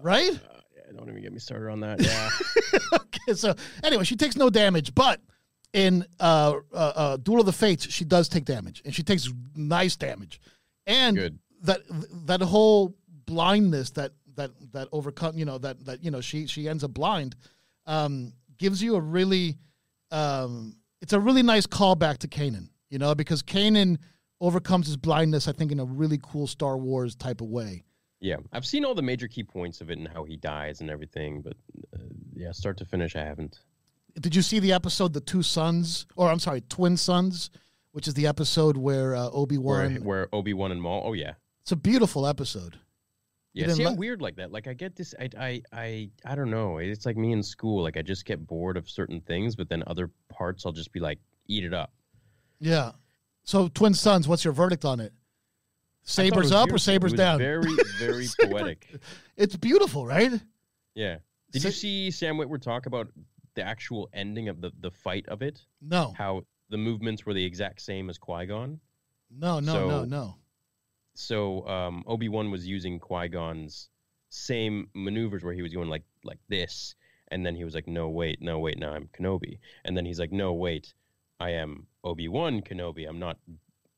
[0.00, 0.30] right?
[0.30, 2.00] Uh, yeah, don't even get me started on that.
[2.00, 2.30] Yeah.
[2.94, 5.20] okay, so anyway, she takes no damage, but
[5.72, 9.28] in uh, uh, uh, Duel of the Fates, she does take damage, and she takes
[9.56, 10.40] nice damage,
[10.86, 11.38] and Good.
[11.62, 11.80] that
[12.26, 12.94] that whole
[13.26, 16.92] blindness that that that overcome, you know, that that you know she she ends up
[16.92, 17.36] blind,
[17.86, 19.56] um, gives you a really,
[20.10, 23.98] um, it's a really nice callback to Kanan, you know, because Kanan
[24.40, 27.84] overcomes his blindness, I think, in a really cool Star Wars type of way.
[28.20, 28.36] yeah.
[28.52, 31.42] I've seen all the major key points of it and how he dies and everything,
[31.42, 31.54] but
[31.94, 32.02] uh,
[32.34, 33.60] yeah, start to finish, I haven't.
[34.20, 36.06] Did you see the episode "The Two Sons"?
[36.16, 37.50] Or I'm sorry, Twin Sons,
[37.92, 40.04] which is the episode where uh, Obi Where, Wan.
[40.04, 41.02] where Obi Wan and Maul.
[41.06, 41.34] Oh yeah.
[41.62, 42.78] It's a beautiful episode.
[43.54, 44.50] You Yeah, didn't see, I'm weird like that.
[44.50, 45.14] Like, I get this.
[45.20, 46.78] I, I, I, I don't know.
[46.78, 47.82] It's like me in school.
[47.82, 51.00] Like, I just get bored of certain things, but then other parts, I'll just be
[51.00, 51.92] like, eat it up.
[52.60, 52.92] Yeah.
[53.44, 55.12] So Twin Sons, what's your verdict on it?
[55.12, 57.38] I thought it Sabers was up or sabers It was down?
[57.38, 58.88] Very, very poetic.
[59.36, 60.32] It's beautiful, right?
[60.94, 61.18] Yeah.
[61.50, 63.08] Did Sa- you see Sam Witwer talk about
[63.54, 65.60] the actual ending of the the fight of it?
[65.80, 68.80] No, How the movements were the exact same as Qui Gon.
[69.30, 70.36] no, no, no, no.
[71.14, 73.88] So um, Obi Wan was using Qui Gon's
[74.30, 76.94] same maneuvers where he was going like like this,
[77.28, 80.18] and then he was like, "No, wait, no, wait, now I'm Kenobi," and then he's
[80.18, 80.94] like, "No, wait,
[81.38, 83.08] I am Obi Wan Kenobi.
[83.08, 83.38] I'm not,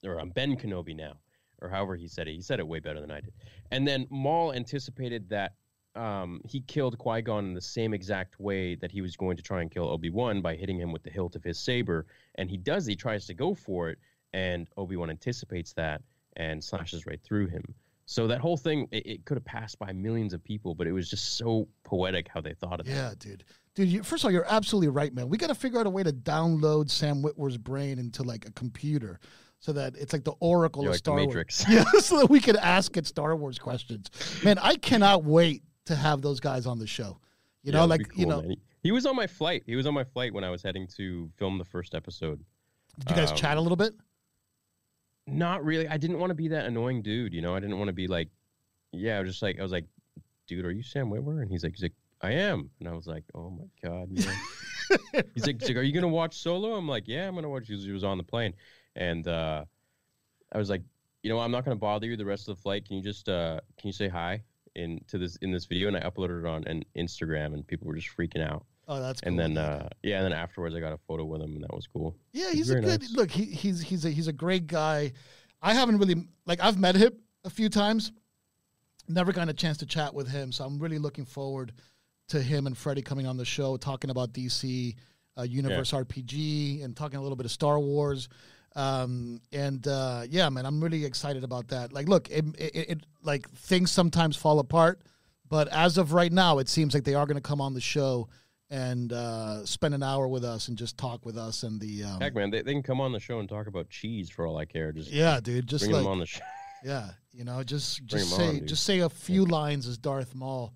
[0.04, 1.18] or I'm Ben Kenobi now."
[1.60, 3.32] Or however he said it, he said it way better than I did.
[3.70, 5.54] And then Maul anticipated that
[5.94, 9.42] um, he killed Qui Gon in the same exact way that he was going to
[9.42, 12.06] try and kill Obi Wan by hitting him with the hilt of his saber.
[12.34, 13.98] And he does, he tries to go for it,
[14.32, 16.02] and Obi Wan anticipates that
[16.36, 17.62] and slashes right through him.
[18.06, 20.92] So that whole thing, it, it could have passed by millions of people, but it
[20.92, 22.90] was just so poetic how they thought of it.
[22.90, 23.44] Yeah, dude.
[23.74, 25.28] Dude, you, first of all, you're absolutely right, man.
[25.28, 28.52] We got to figure out a way to download Sam Witwer's brain into like a
[28.52, 29.20] computer
[29.58, 31.64] so that it's like the oracle Yeah, of like Star Wars.
[31.70, 34.10] Yeah, so that we could ask it Star Wars questions.
[34.44, 37.18] Man, I cannot wait to have those guys on the show.
[37.62, 38.50] You know, Yeah, like, that'd you know, man.
[38.50, 39.62] He, he was on my flight.
[39.64, 42.44] He was on my flight when I was heading to film the first episode.
[42.98, 43.94] did you guys um, chat a little bit?
[45.26, 45.88] Not really.
[45.88, 47.54] I didn't want to be that annoying dude, you know.
[47.54, 48.28] I didn't want to be like,
[48.92, 49.16] yeah.
[49.16, 49.86] I was just like, I was like,
[50.46, 51.40] dude, are you Sam Witwer?
[51.40, 52.70] And he's like, he's like, I am.
[52.80, 56.38] And I was like, oh my god, he's, like, he's like, are you gonna watch
[56.38, 56.74] Solo?
[56.74, 57.66] I'm like, yeah, I'm gonna watch.
[57.68, 58.54] He was on the plane,
[58.96, 59.64] and uh,
[60.52, 60.82] I was like,
[61.22, 62.86] you know, I'm not gonna bother you the rest of the flight.
[62.86, 64.42] Can you just uh, can you say hi
[64.74, 65.88] in to this in this video?
[65.88, 68.64] And I uploaded it on an Instagram, and people were just freaking out.
[68.86, 69.30] Oh, that's cool.
[69.30, 71.74] And then uh, yeah, and then afterwards, I got a photo with him, and that
[71.74, 72.14] was cool.
[72.32, 73.12] Yeah, He's he's a good nice.
[73.12, 73.30] look.
[73.30, 75.12] He, he's he's a he's a great guy.
[75.62, 77.12] I haven't really like I've met him
[77.44, 78.12] a few times.
[79.08, 81.72] Never gotten a chance to chat with him, so I'm really looking forward
[82.28, 84.94] to him and Freddie coming on the show, talking about DC
[85.38, 88.28] uh, Universe RPG and talking a little bit of Star Wars.
[88.76, 91.92] Um, and uh, yeah, man, I'm really excited about that.
[91.92, 95.02] Like, look, it, it, it like things sometimes fall apart,
[95.48, 97.80] but as of right now, it seems like they are going to come on the
[97.80, 98.28] show
[98.70, 102.20] and uh, spend an hour with us and just talk with us and the um,
[102.20, 104.56] Heck, man, they, they can come on the show and talk about cheese for all
[104.56, 104.92] I care.
[104.92, 106.40] Just yeah, dude, just bring like them on the show.
[106.84, 110.72] yeah, you know, just just say on, just say a few lines as Darth Maul.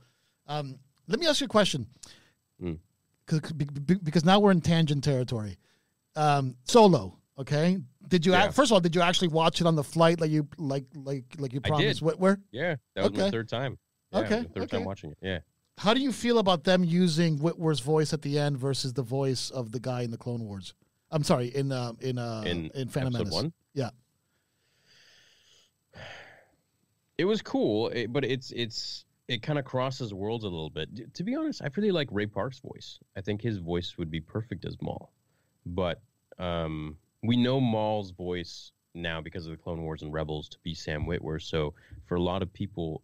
[0.47, 1.87] Um, let me ask you a question,
[2.63, 2.79] Mm.
[3.27, 5.59] Cause, be- be- because now we're in tangent territory.
[6.17, 7.79] Um, Solo, okay?
[8.09, 8.45] Did you Yeah.
[8.45, 10.85] act, first of all did you actually watch it on the flight like you like
[10.95, 12.01] like like you promised?
[12.03, 12.41] Where?
[12.51, 13.23] Yeah, that was Okay.
[13.23, 13.79] my third time.
[14.13, 14.77] Yeah, Okay, third okay.
[14.79, 15.19] time watching it.
[15.21, 15.39] Yeah.
[15.79, 19.51] How do you feel about them using Witwer's voice at the end versus the voice
[19.51, 20.75] of the guy in the Clone Wars?
[21.13, 23.33] I'm sorry, in uh, in uh, in, in Phantom Menace.
[23.33, 23.53] one?
[23.75, 23.91] Yeah.
[27.17, 31.15] It was cool, it, but it's it's it kind of crosses worlds a little bit.
[31.15, 32.99] To be honest, I really like Ray Park's voice.
[33.17, 35.13] I think his voice would be perfect as Maul.
[35.65, 36.01] But
[36.39, 40.75] um, we know Maul's voice now because of the Clone Wars and Rebels to be
[40.75, 41.41] Sam Witwer.
[41.41, 41.75] So
[42.07, 43.03] for a lot of people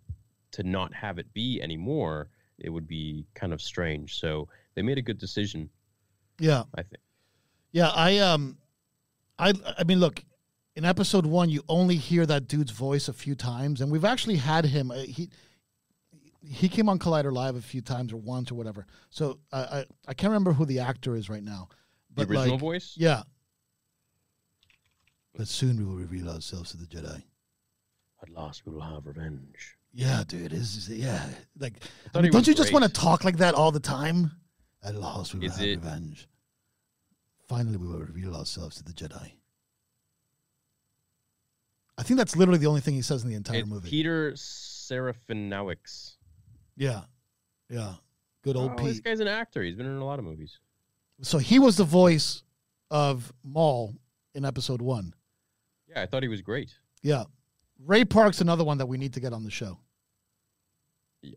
[0.53, 4.19] to not have it be anymore, it would be kind of strange.
[4.19, 5.69] So they made a good decision,
[6.39, 6.65] Yeah.
[6.75, 7.03] I think.
[7.73, 8.59] Yeah, I um,
[9.39, 10.23] I I mean, look,
[10.77, 14.37] in episode one, you only hear that dude's voice a few times, and we've actually
[14.37, 14.91] had him.
[14.93, 15.29] Uh, he
[16.47, 18.87] he came on Collider Live a few times, or once, or whatever.
[19.11, 21.69] So I I, I can't remember who the actor is right now.
[22.15, 22.95] The But original like, voice?
[22.97, 23.23] yeah.
[25.37, 27.25] But soon we will reveal ourselves to the Jedi.
[28.27, 29.77] At last we will have revenge.
[29.93, 31.25] Yeah, dude, is yeah,
[31.59, 31.75] like
[32.15, 34.31] I mean, don't was you just want to talk like that all the time?
[34.83, 36.27] At last we will Is have it- revenge.
[37.49, 39.33] Finally, we will reveal ourselves to the Jedi.
[41.99, 43.89] I think that's literally the only thing he says in the entire It's movie.
[43.91, 46.15] Peter Serafinowicz.
[46.77, 47.03] Yeah,
[47.69, 47.95] yeah.
[48.43, 49.63] Good old Oh, this guy's an actor.
[49.63, 50.59] He's been in a lot of movies.
[51.23, 52.43] So he was the voice
[52.91, 53.95] of Maul
[54.35, 55.15] in episode one.
[55.89, 56.73] Yeah, I thought he was great.
[57.03, 57.25] Yeah.
[57.79, 59.79] Ray Park's another one that we need to get on the show.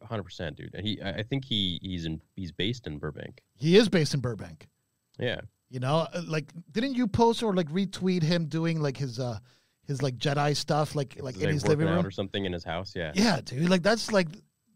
[0.04, 0.74] hundred percent, dude.
[0.76, 3.42] And he, I think he, he's in, he's based in Burbank.
[3.56, 4.68] He is based in Burbank.
[5.18, 9.20] Yeah, You know, Uh, like didn't you post or like retweet him doing like his
[9.20, 9.40] uh
[9.86, 12.06] his like Jedi stuff like like Is in his living room?
[12.06, 12.94] or something in his house.
[12.96, 13.70] Yeah, Yeah, dude.
[13.70, 14.28] Like that's like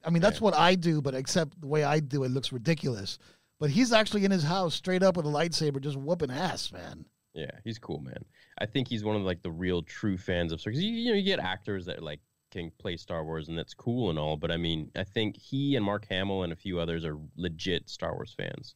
[0.04, 0.46] I mean that's Yeah.
[0.46, 3.20] what I do, but except the way I do it looks ridiculous.
[3.60, 7.06] But he's actually in his house straight up with a lightsaber just whooping ass, man.
[7.36, 8.26] yeah, he's cool, man.
[8.60, 10.72] I think he's one of like the real true fans of Star.
[10.72, 12.20] Because you, you know you get actors that like
[12.52, 15.76] can play Star Wars and that's cool and all, but I mean I think he
[15.76, 18.76] and Mark Hamill and a few others are legit Star Wars fans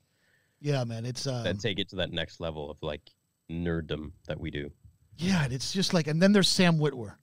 [0.61, 1.05] Yeah, man.
[1.05, 3.01] It's uh that take it to that next level of like
[3.51, 4.71] nerddom that we do.
[5.17, 7.15] Yeah, and it's just like, and then there's Sam Witwer,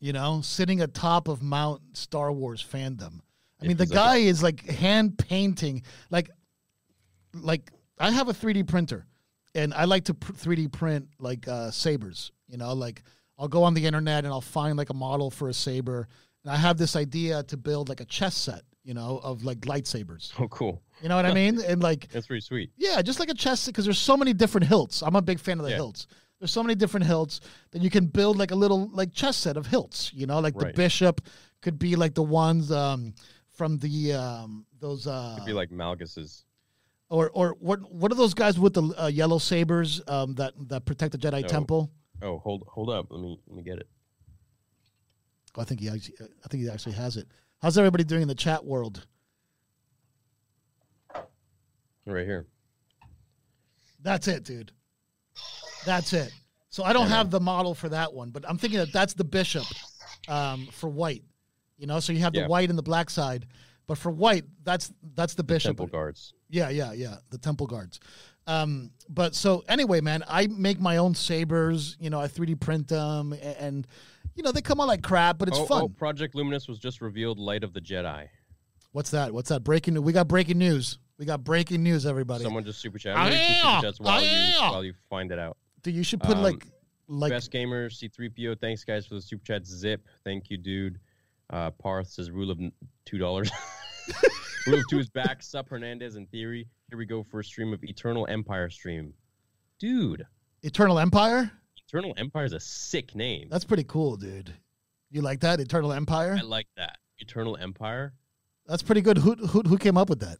[0.00, 3.20] you know, sitting atop of Mount Star Wars fandom.
[3.60, 6.30] I Yeah, mean, the he's like guy is like hand painting, like,
[7.34, 9.06] like I have a 3D printer,
[9.56, 12.30] and I like to pr- 3D print like uh, sabers.
[12.48, 13.02] You know, like
[13.38, 16.08] I'll go on the internet and I'll find like a model for a saber,
[16.44, 19.60] and I have this idea to build like a chess set, you know, of like
[19.60, 20.32] lightsabers.
[20.38, 20.82] Oh, cool.
[21.02, 21.60] You know what I mean?
[21.60, 22.70] And like That's pretty sweet.
[22.76, 25.02] yeah, just like a chest because there's so many different hilts.
[25.02, 25.76] I'm a big fan of the Yeah.
[25.78, 26.06] hilts.
[26.38, 27.40] There's so many different hilts
[27.72, 30.12] that you can build like a little like chess set of hilts.
[30.14, 31.20] You know, like the bishop
[31.62, 33.14] could be like the ones um,
[33.50, 36.44] from the um, those uh, It'd be like Malgus's.
[37.08, 40.84] Or or what what are those guys with the uh, yellow sabers um, that that
[40.84, 41.48] protect the Jedi Oh.
[41.48, 41.90] temple?
[42.22, 43.06] Oh, hold hold up.
[43.10, 43.88] Let me let me get it.
[45.56, 47.26] Oh, I think he actually, I think he actually has it.
[47.62, 49.06] How's everybody doing in the chat world?
[52.06, 52.46] Right here.
[54.02, 54.70] That's it, dude.
[55.84, 56.32] That's it.
[56.70, 59.24] So I don't have the model for that one, but I'm thinking that that's the
[59.24, 59.64] bishop
[60.28, 61.24] um, for white.
[61.78, 63.46] You know, so you have the white and the black side,
[63.86, 65.70] but for white, that's that's the bishop.
[65.70, 66.34] Temple guards.
[66.48, 67.16] Yeah, yeah, yeah.
[67.30, 68.00] The temple guards.
[68.46, 71.96] Um, but so anyway, man, I make my own sabers.
[72.00, 73.86] You know, I 3D print them, and, and
[74.34, 75.82] you know they come out like crap, but it's oh, fun.
[75.82, 77.38] oh, Project Luminous was just revealed.
[77.38, 78.28] Light of the Jedi.
[78.92, 79.32] What's that?
[79.32, 79.64] What's that?
[79.64, 80.02] Breaking news.
[80.02, 80.98] We got breaking news.
[81.18, 82.44] We got breaking news, everybody.
[82.44, 83.16] Someone just super chat.
[83.16, 85.56] Ah, I'm gonna super chats while Ah, you while you find it out.
[85.82, 86.66] Dude, you should put Um, like
[87.08, 88.60] like Best gamer C3PO.
[88.60, 89.66] Thanks guys for the super chat.
[89.66, 90.06] Zip.
[90.24, 90.98] Thank you, dude.
[91.50, 92.58] Uh, Parth says rule of
[93.04, 93.50] two dollars.
[94.66, 95.42] rule of two is back.
[95.42, 96.66] Sup Hernandez in theory.
[96.88, 99.12] Here we go for a stream of Eternal Empire stream.
[99.78, 100.26] Dude,
[100.62, 101.50] Eternal Empire.
[101.88, 103.48] Eternal Empire is a sick name.
[103.50, 104.52] That's pretty cool, dude.
[105.10, 106.36] You like that Eternal Empire?
[106.38, 106.98] I like that.
[107.18, 108.12] Eternal Empire.
[108.66, 109.18] That's pretty good.
[109.18, 110.38] Who who who came up with that?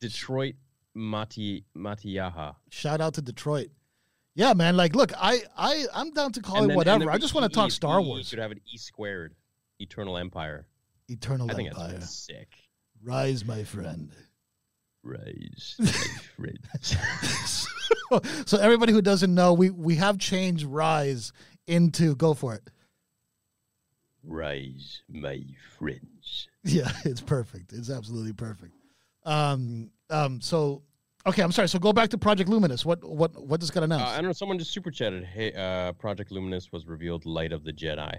[0.00, 0.54] Detroit
[0.94, 2.52] Mati Matiyaha.
[2.70, 3.70] Shout out to Detroit.
[4.36, 4.76] Yeah, man.
[4.76, 7.10] Like, look, I I I'm down to call And it then- whatever.
[7.10, 8.30] I just want to talk Star E, Wars.
[8.30, 9.34] You could have an E squared.
[9.80, 10.66] Eternal Empire.
[11.08, 11.92] Eternal I think Empire.
[11.94, 12.48] that's sick.
[13.02, 14.10] Rise, my friend.
[15.02, 15.76] Rise,
[16.38, 17.66] my friends.
[18.46, 21.32] so everybody who doesn't know, we we have changed Rise
[21.66, 22.68] into go for it.
[24.22, 25.42] Rise, my
[25.78, 26.48] friends.
[26.64, 27.72] Yeah, it's perfect.
[27.72, 28.74] It's absolutely perfect.
[29.24, 30.82] Um um so
[31.26, 31.68] okay, I'm sorry.
[31.68, 32.84] So go back to Project Luminous.
[32.84, 34.06] What what what just got Uh, announced?
[34.12, 34.32] I don't know.
[34.32, 35.24] Someone just super chatted.
[35.24, 37.24] Hey, uh, Project Luminous was revealed.
[37.24, 38.18] Light of the Jedi.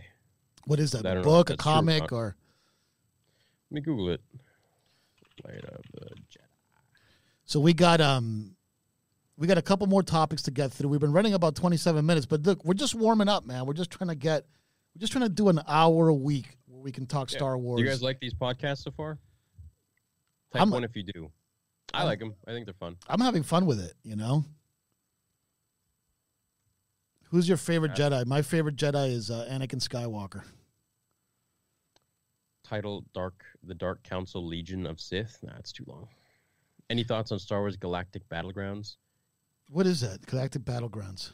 [0.66, 1.06] What is that?
[1.06, 2.36] A book, a that's true or comic, or
[3.70, 4.22] Let me Google it.
[5.46, 6.46] Light of the Jedi.
[7.46, 8.56] So we got um
[9.38, 10.90] we got a couple more topics to get through.
[10.90, 13.66] We've been running about 27 minutes, but look, we're just warming up, man.
[13.66, 14.46] We're just trying to get
[14.96, 17.38] we're just trying to do an hour a week where we can talk Yeah.
[17.38, 17.78] Star Wars.
[17.80, 19.18] Do you guys like these podcasts so far?
[20.52, 21.32] Type I'm- one if you do.
[21.94, 22.36] I I'm- like them.
[22.48, 22.98] I think they're fun.
[23.08, 24.46] I'm having fun with it, you know.
[27.32, 28.26] Who's your favorite Jedi?
[28.26, 30.44] My favorite Jedi is uh, Anakin Skywalker.
[32.64, 35.40] Title: Dark, the Dark Council Legion of Sith.
[35.42, 36.10] Nah, it's too long.
[36.90, 38.98] Any thoughts on Star Wars Galactic Battlegrounds?
[39.70, 40.26] What is that?
[40.26, 41.32] Galactic Battlegrounds.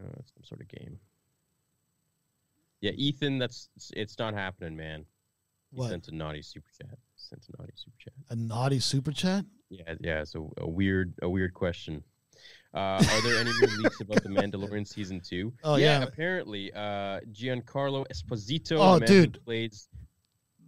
[0.00, 1.00] Uh, it's some sort of game.
[2.80, 5.04] Yeah, Ethan, that's it's not happening, man.
[5.72, 5.90] He What?
[5.90, 6.96] sent a naughty super chat.
[7.16, 8.12] Sent a naughty super chat.
[8.30, 9.44] A naughty super chat?
[9.68, 10.22] Yeah, yeah.
[10.24, 12.04] So a weird, a weird question.
[12.72, 15.52] Uh, are there any new leaks about the Mandalorian season two?
[15.64, 16.02] Oh, yeah.
[16.02, 19.42] Apparently, uh, Giancarlo Esposito, Oh, dude.
[19.44, 19.88] plays.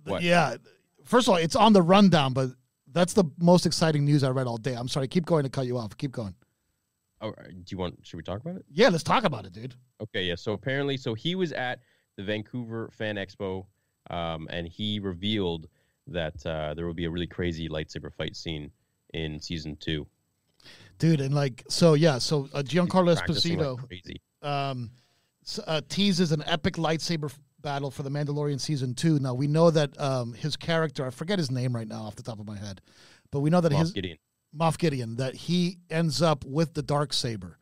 [0.04, 0.22] What?
[0.22, 0.56] Yeah.
[1.04, 2.50] First of all, it's on the rundown, but
[2.92, 4.74] that's the most exciting news I read all day.
[4.74, 5.06] I'm sorry.
[5.08, 5.96] Keep going to cut you off.
[5.96, 6.34] Keep going.
[7.20, 7.98] Oh, uh, do you want?
[8.02, 8.64] Should we talk about it?
[8.68, 9.74] Yeah, let's talk about it, dude.
[10.00, 10.34] Okay, yeah.
[10.34, 11.78] So apparently, so he was at
[12.16, 13.64] the Vancouver Fan Expo,
[14.10, 15.68] um, and he revealed
[16.08, 18.72] that uh, there will be a really crazy lightsaber fight scene
[19.14, 20.04] in season two.
[20.98, 23.78] Dude, and like, so yeah, so uh, Giancarlo Esposito,
[24.42, 24.90] um,
[25.66, 29.18] uh, teases an epic lightsaber f- battle for the Mandalorian season two.
[29.18, 32.22] Now we know that um, his character, I forget his name right now off the
[32.22, 32.80] top of my head,
[33.30, 34.18] but we know that Moff his Gideon.
[34.56, 37.58] Moff Gideon that he ends up with the dark saber,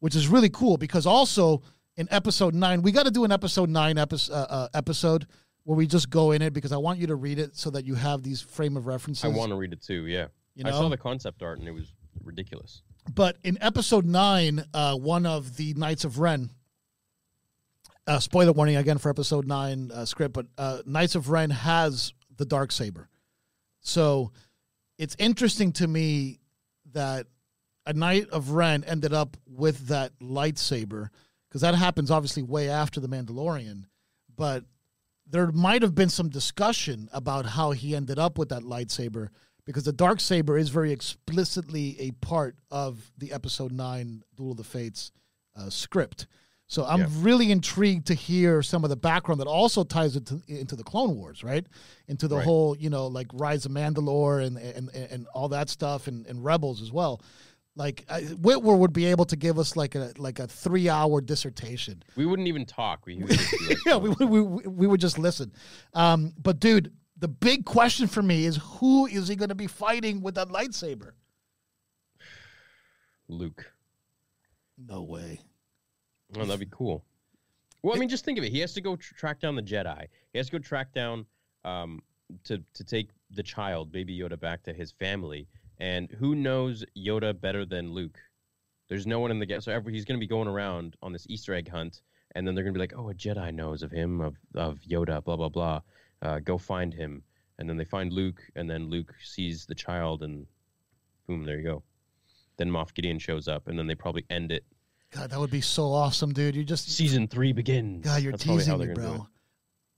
[0.00, 1.62] which is really cool because also
[1.96, 5.26] in episode nine we got to do an episode nine episode uh, uh, episode
[5.64, 7.84] where we just go in it because I want you to read it so that
[7.84, 9.24] you have these frame of references.
[9.24, 10.06] I want to read it too.
[10.06, 10.70] Yeah, You know?
[10.70, 11.92] I saw the concept art and it was
[12.24, 12.82] ridiculous.
[13.14, 16.50] But in episode nine, uh, one of the Knights of Ren,
[18.06, 22.12] uh, spoiler warning again for episode nine uh, script, but uh, Knights of Ren has
[22.36, 23.08] the dark saber.
[23.80, 24.32] So
[24.98, 26.40] it's interesting to me
[26.92, 27.26] that
[27.86, 31.08] a Knight of Ren ended up with that lightsaber
[31.48, 33.84] because that happens obviously way after the Mandalorian,
[34.34, 34.64] but
[35.26, 39.28] there might have been some discussion about how he ended up with that lightsaber
[39.64, 44.56] because the dark saber is very explicitly a part of the episode 9 duel of
[44.56, 45.12] the fates
[45.56, 46.26] uh, script
[46.66, 47.06] so i'm Yeah.
[47.18, 51.16] really intrigued to hear some of the background that also ties into, into the clone
[51.16, 51.66] wars right
[52.08, 52.44] into the Right.
[52.44, 56.44] whole you know like rise of mandalore and and, and all that stuff and, and
[56.44, 57.20] rebels as well
[57.74, 61.20] like I, witwer would be able to give us like a like a three hour
[61.22, 63.06] dissertation We wouldn't even talk.
[63.06, 65.52] We, would just like, yeah, we we, we we would just listen.
[65.94, 66.92] Um, but dude,
[67.22, 70.48] the big question for me is who is he going to be fighting with that
[70.48, 71.12] lightsaber?
[73.28, 73.72] Luke.
[74.76, 75.40] No way.
[76.36, 77.04] Oh, that'd be cool.
[77.80, 78.50] Well, I mean, just think of it.
[78.50, 80.08] He has to go tr- track down the Jedi.
[80.32, 81.24] He has to go track down
[81.64, 82.02] um,
[82.42, 85.46] to to take the child, baby Yoda, back to his family.
[85.78, 88.18] And who knows Yoda better than Luke?
[88.88, 91.12] There's no one in the ga- so every, he's going to be going around on
[91.12, 92.02] this Easter egg hunt,
[92.34, 94.80] and then they're going to be like, "Oh, a Jedi knows of him, of of
[94.80, 95.82] Yoda, blah blah blah.
[96.22, 97.22] Uh, go find him."
[97.58, 100.46] And then they find Luke, and then Luke sees the child, and
[101.26, 101.82] boom, there you go.
[102.56, 104.64] Then Moff Gideon shows up, and then they probably end it.
[105.10, 106.56] God, that would be so awesome, dude.
[106.56, 108.04] You just Season three begins.
[108.04, 109.28] God, you're That's teasing me, they're gonna do bro.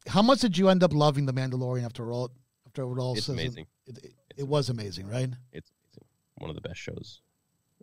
[0.07, 2.31] How much did you end up loving the Mandalorian after all?
[2.67, 3.67] After it all It's amazing.
[3.87, 5.31] It, it, it was amazing, right?
[5.53, 5.99] It's, it's
[6.39, 7.21] one of the best shows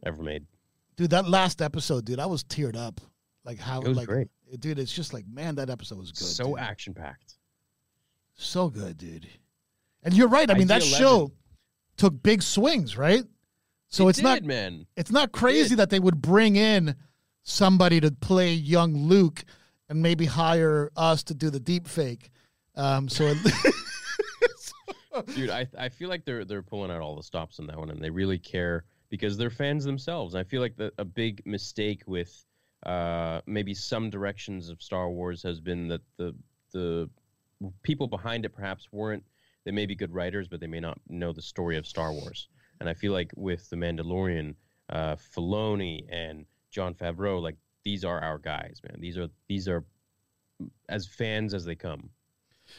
[0.05, 0.45] ever made.
[0.97, 2.99] Dude, that last episode, dude, I was teared up.
[3.45, 4.27] Like how, It was like, great.
[4.59, 4.77] dude.
[4.77, 6.27] It's just like, man, that episode was good.
[6.27, 7.30] so action packed.
[8.43, 9.27] So good, dude.
[10.03, 10.49] And you're right.
[10.49, 10.97] I mean, that IG-11.
[10.97, 11.31] show
[11.97, 13.23] took big swings, right?
[13.89, 14.87] So it's not man.
[14.95, 15.79] it's not crazy did.
[15.79, 16.95] that they would bring in
[17.43, 19.43] somebody to play young Luke
[19.89, 22.31] and maybe hire us to do the deep fake.
[22.75, 23.37] Um, so it,
[25.35, 27.89] Dude, I I feel like they're they're pulling out all the stops on that one,
[27.89, 30.35] and they really care because they're fans themselves.
[30.35, 32.45] I feel like the, a big mistake with
[32.85, 36.33] uh, maybe some directions of Star Wars has been that the
[36.71, 37.09] the
[37.83, 39.23] people behind it perhaps weren't
[39.65, 42.47] they may be good writers, but they may not know the story of Star Wars.
[42.79, 44.55] And I feel like with the Mandalorian,
[44.89, 48.99] uh, Filoni and Jon Favreau, like these are our guys, man.
[48.99, 49.83] These are these are
[50.89, 52.09] as fans as they come.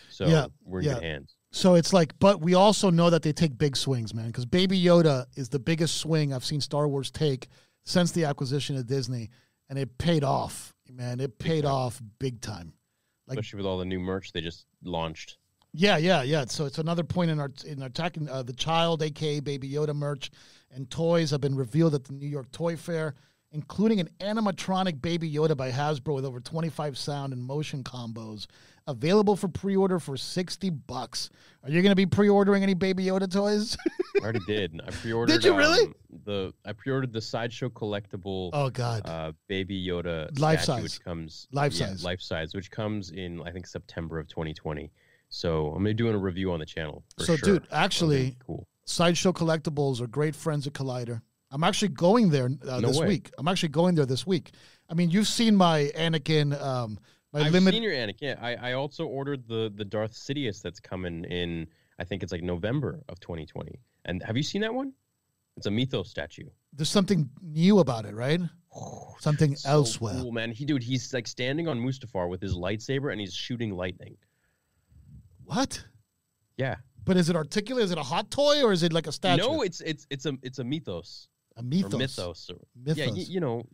[0.09, 0.95] So Yeah, we're in yeah.
[0.95, 1.37] good hands.
[1.51, 4.27] so it's like, but we also know that they take big swings, man.
[4.29, 7.49] Because Baby Yoda is the biggest swing I've seen Star Wars take
[7.85, 9.31] since the acquisition of Disney,
[9.69, 11.21] and it paid off, man.
[11.21, 12.73] It paid off big time.
[13.33, 15.39] Like- especially with all the new merch they just launched.
[15.75, 16.45] Yeah, yeah, yeah.
[16.47, 18.29] So it's another point in our in our talking.
[18.29, 20.31] Uh, the child, aka Baby Yoda merch,
[20.71, 23.15] and toys have been revealed at the New York Toy Fair,
[23.53, 28.47] including an animatronic Baby Yoda by Hasbro with over 25 sound and motion combos,
[28.87, 31.31] available for pre-order for 60 bucks.
[31.65, 33.77] Are you going to be pre-ordering any Baby Yoda toys?
[34.17, 34.81] I already did.
[34.87, 35.33] I pre-ordered.
[35.33, 35.87] Did you really?
[35.87, 40.83] um, the I pre-ordered the sideshow collectible oh God, uh, baby Yoda Life size.
[40.83, 42.05] which comes Life yeah, size.
[42.05, 44.91] life size, which comes in I think September of 2020.
[45.31, 47.03] So I'm gonna be doing a review on the channel.
[47.19, 47.55] For So, sure.
[47.55, 48.67] dude, actually- cool.
[48.85, 51.23] Sideshow Collectibles are great friends at Collider.
[51.53, 53.07] I'm actually going there uh, No this way.
[53.09, 53.31] week.
[53.39, 54.51] I'm actually going there this week.
[54.91, 56.99] I mean, you've seen my Anakin, um,
[57.33, 57.75] my I've limited.
[57.77, 58.17] seen your Anakin.
[58.21, 61.67] Yeah, I, I also ordered the the Darth Sidious that's coming in.
[61.99, 63.79] I think it's like November of 2020.
[64.07, 64.93] And have you seen that one?
[65.57, 66.49] It's a Mythos statue.
[66.73, 68.41] there's something new about it, right?
[69.21, 70.15] Something So elsewhere.
[70.21, 70.51] Cool, man.
[70.51, 74.17] He dude, he's like standing on Mustafar with his lightsaber and he's shooting lightning.
[75.45, 75.85] What?
[76.57, 76.77] Yeah.
[77.05, 77.85] But is it articulate?
[77.85, 79.43] Is it a hot toy or is it like a statue?
[79.43, 81.29] No, it's it's it's a it's a mythos.
[81.57, 81.93] a mythos.
[81.95, 82.51] Or mythos.
[82.51, 82.97] Or, Mythos.
[82.97, 83.65] Yeah, you, you know,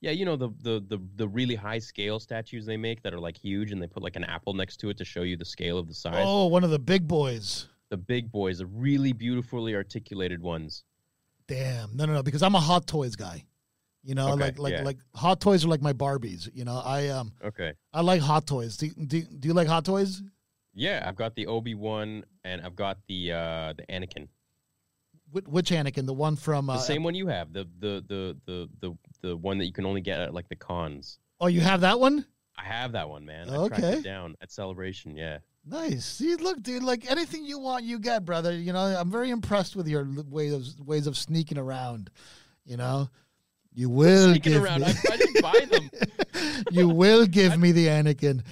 [0.00, 3.20] yeah, you know the, the the the really high scale statues they make that are
[3.20, 5.44] like huge and they put like an apple next to it to show you the
[5.44, 6.24] scale of the size.
[6.26, 7.68] Oh, one of the big boys.
[7.88, 10.84] The big boys, the really beautifully articulated ones.
[11.46, 11.96] Damn.
[11.96, 12.22] No, no, no.
[12.22, 13.44] Because I'm a hot toys guy.
[14.02, 14.82] You know, Okay, like like yeah.
[14.82, 16.48] like hot toys are like my Barbies.
[16.52, 17.72] You know, I um Okay.
[17.92, 18.76] I like hot toys.
[18.76, 20.22] Do, do, do you like hot toys?
[20.74, 24.28] Yeah, I've got the Obi Wan and I've got the uh the Anakin.
[25.32, 26.06] Which Anakin?
[26.06, 28.96] The one from The uh, same one you have, the the the the the
[29.26, 31.18] the one that you can only get at like the cons.
[31.40, 32.24] Oh, you have that one?
[32.58, 33.50] I have that one, man.
[33.50, 33.98] I tracked Okay.
[33.98, 35.16] it down at Celebration.
[35.16, 35.38] Yeah.
[35.64, 36.04] Nice.
[36.04, 36.82] See, look, dude.
[36.82, 38.52] Like anything you want, you get, brother.
[38.56, 42.10] You know, I'm very impressed with your ways of ways of sneaking around.
[42.64, 43.08] You know,
[43.74, 44.80] you will Sneaking give around.
[44.80, 44.86] me.
[44.86, 45.90] I, I didn't buy them.
[46.70, 48.42] you will give me the Anakin.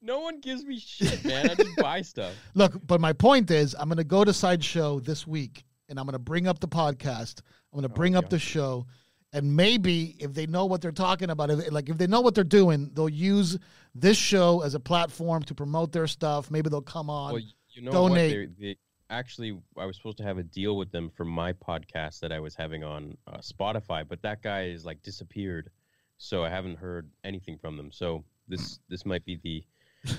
[0.00, 1.50] No one gives me shit, man.
[1.50, 2.32] I just buy stuff.
[2.54, 6.06] Look, but my point is, I'm going to go to Sideshow this week, and I'm
[6.06, 7.40] going to bring up the podcast.
[7.72, 8.30] I'm going to oh, bring up God.
[8.30, 8.86] the show,
[9.32, 12.34] and maybe if they know what they're talking about, if, like if they know what
[12.34, 13.58] they're doing, they'll use
[13.94, 16.50] this show as a platform to promote their stuff.
[16.50, 17.32] Maybe they'll come on.
[17.32, 18.48] Well, you know donate.
[18.48, 18.58] what?
[18.58, 18.76] They, they,
[19.10, 22.40] actually, I was supposed to have a deal with them for my podcast that I
[22.40, 25.70] was having on uh, Spotify, but that guy is like disappeared,
[26.16, 27.90] so I haven't heard anything from them.
[27.92, 29.64] So this this might be the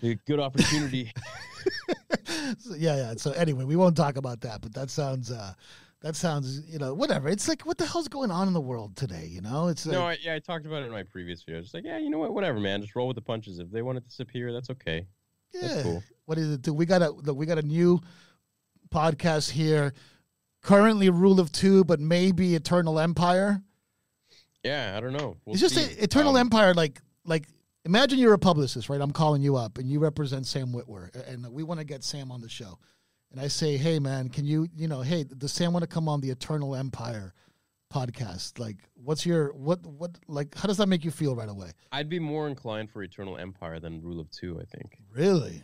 [0.00, 1.12] the good opportunity.
[2.58, 3.14] So, yeah, yeah.
[3.16, 5.52] So anyway, we won't talk about that, but that sounds, uh,
[6.00, 7.28] that sounds, you know, whatever.
[7.28, 9.26] It's like, what the hell's going on in the world today?
[9.30, 11.60] You know, it's like, no, I, yeah, I talked about it in my previous video.
[11.60, 12.34] Just like, yeah, you know what?
[12.34, 12.80] Whatever, man.
[12.80, 13.58] Just roll with the punches.
[13.58, 15.06] If they want to disappear, that's okay.
[15.52, 15.60] yeah.
[15.62, 16.02] That's cool.
[16.26, 16.62] What is it?
[16.62, 17.36] Do we got a look?
[17.36, 18.00] We got a new
[18.90, 19.92] podcast here.
[20.62, 23.62] Currently, Rule of Two, but maybe Eternal Empire.
[24.64, 25.36] Yeah, I don't know.
[25.44, 26.74] We'll it's just a, Eternal Um, Empire.
[26.74, 27.46] Like, like
[27.84, 29.00] imagine you're a publicist, right?
[29.00, 32.30] I'm calling you up, and you represent Sam Witwer, and we want to get Sam
[32.30, 32.78] on the show.
[33.30, 36.08] And I say, hey, man, can you, you know, hey, does Sam want to come
[36.08, 37.34] on the Eternal Empire
[37.92, 38.58] podcast?
[38.58, 40.54] Like, what's your what what like?
[40.56, 41.72] How does that make you feel right away?
[41.92, 44.58] I'd be more inclined for Eternal Empire than Rule of Two.
[44.60, 44.98] I think.
[45.14, 45.62] Really?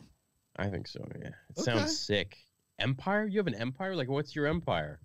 [0.57, 1.07] I think so.
[1.21, 1.63] Yeah, it Okay.
[1.63, 2.37] sounds sick.
[2.79, 3.27] Empire?
[3.27, 3.95] You have an empire?
[3.97, 5.01] Like, what's your empire?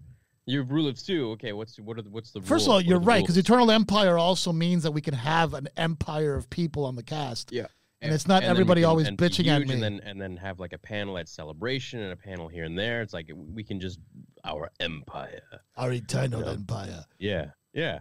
[0.45, 1.29] You have rule of two.
[1.31, 3.37] Okay, what's what are the, what's the First of all, What you're right because?
[3.37, 7.51] Eternal Empire also means that we can have an empire of people on the cast.
[7.51, 7.67] yeah,
[8.01, 9.73] and it's not we everybody can- always and bitching at me.
[9.73, 12.77] and then and then have like a panel at celebration and a panel here and
[12.77, 13.01] there.
[13.01, 13.99] It's like we can just
[14.45, 15.41] our empire.
[15.77, 16.51] Our eternal Yeah.
[16.51, 17.05] empire.
[17.17, 17.99] Yeah, yeah,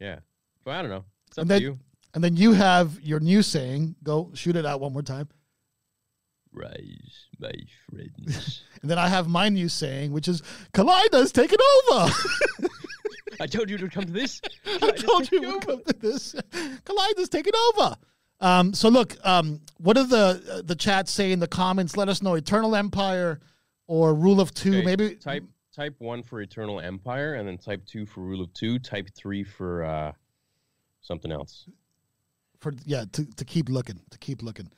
[0.00, 0.18] yeah.
[0.64, 1.04] But I don't know.
[1.28, 1.78] It's up And to then- you.
[2.14, 3.96] And then you have your new saying.
[4.02, 5.28] Go shoot it out one more time.
[6.52, 7.52] Rise, my
[7.90, 8.62] friends.
[8.82, 10.42] And then I have my new saying, which is
[10.72, 11.58] Collider's taking
[11.90, 12.12] over.
[13.40, 14.40] I told you to come to this.
[14.66, 16.34] I told you we'd come to this.
[16.84, 17.96] Collider's taking over.
[18.40, 21.96] Um, so look, um, what are the the chats say in the comments?
[21.96, 22.34] Let us know.
[22.34, 23.40] Eternal Empire
[23.86, 24.78] or Rule of Two?
[24.78, 28.52] Okay, Maybe type type one for Eternal Empire, and then type two for Rule of
[28.52, 28.78] Two.
[28.78, 30.12] Type three for uh,
[31.00, 31.66] something else.
[32.60, 34.70] for yeah to, to keep looking to keep looking.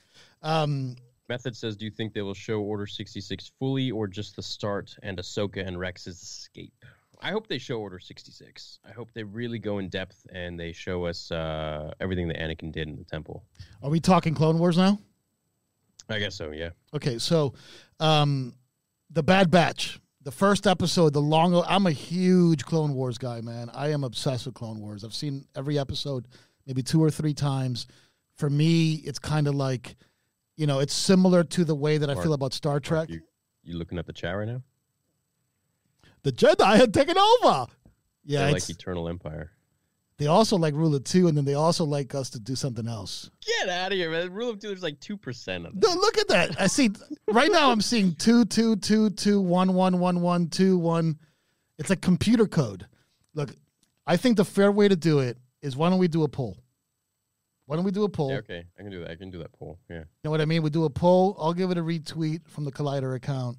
[0.43, 0.95] Um,
[1.29, 4.43] Method says, "Do you think they will show Order sixty six fully, or just the
[4.43, 6.85] start and Ahsoka and Rex's escape?"
[7.21, 8.79] I hope they show Order sixty six.
[8.89, 12.73] I hope they really go in depth and they show us uh, everything that Anakin
[12.73, 13.45] did in the temple.
[13.83, 14.99] are we talking Clone Wars now?
[16.09, 16.53] I guess so.
[16.53, 16.71] Yeah.
[16.95, 17.55] Okay, so
[18.01, 18.55] um,
[19.11, 21.55] the Bad Batch, the first episode, the long.
[21.67, 23.71] I'm a huge Clone Wars guy, man.
[23.75, 25.05] I am obsessed with Clone Wars.
[25.05, 26.27] I've seen every episode,
[26.67, 27.87] maybe two or three times.
[28.37, 29.97] For me, it's kind of like,
[30.57, 33.11] you know, it's similar to the way that I feel about Star Trek.
[33.11, 33.21] You
[33.65, 34.63] you looking at the chat right now?
[36.23, 37.67] The Jedi had taken over.
[38.25, 39.53] Yeah, they like Eternal Empire.
[40.19, 42.87] they also like Rule of Two, and then they also like us to do something
[42.87, 43.31] else.
[43.47, 44.33] Get out of here, man!
[44.33, 45.87] Rule of two, there's like two percent of that.
[45.89, 46.61] No, look at that.
[46.61, 46.91] I see
[47.29, 47.71] right now.
[47.71, 51.19] I'm seeing two, two, two, two, one, one, one, one, two, one.
[51.79, 52.87] It's like computer code.
[53.35, 53.55] Look,
[54.07, 56.59] I think the fair way to do it is why don't we do a poll?
[57.67, 58.31] Why don't we do a poll?
[58.31, 59.11] Yeah, okay, I can do that.
[59.11, 59.79] I can do that poll.
[59.91, 59.99] Yeah.
[59.99, 60.63] You know what I mean?
[60.63, 61.37] We do a poll.
[61.39, 63.59] I'll give it a retweet from the Collider account.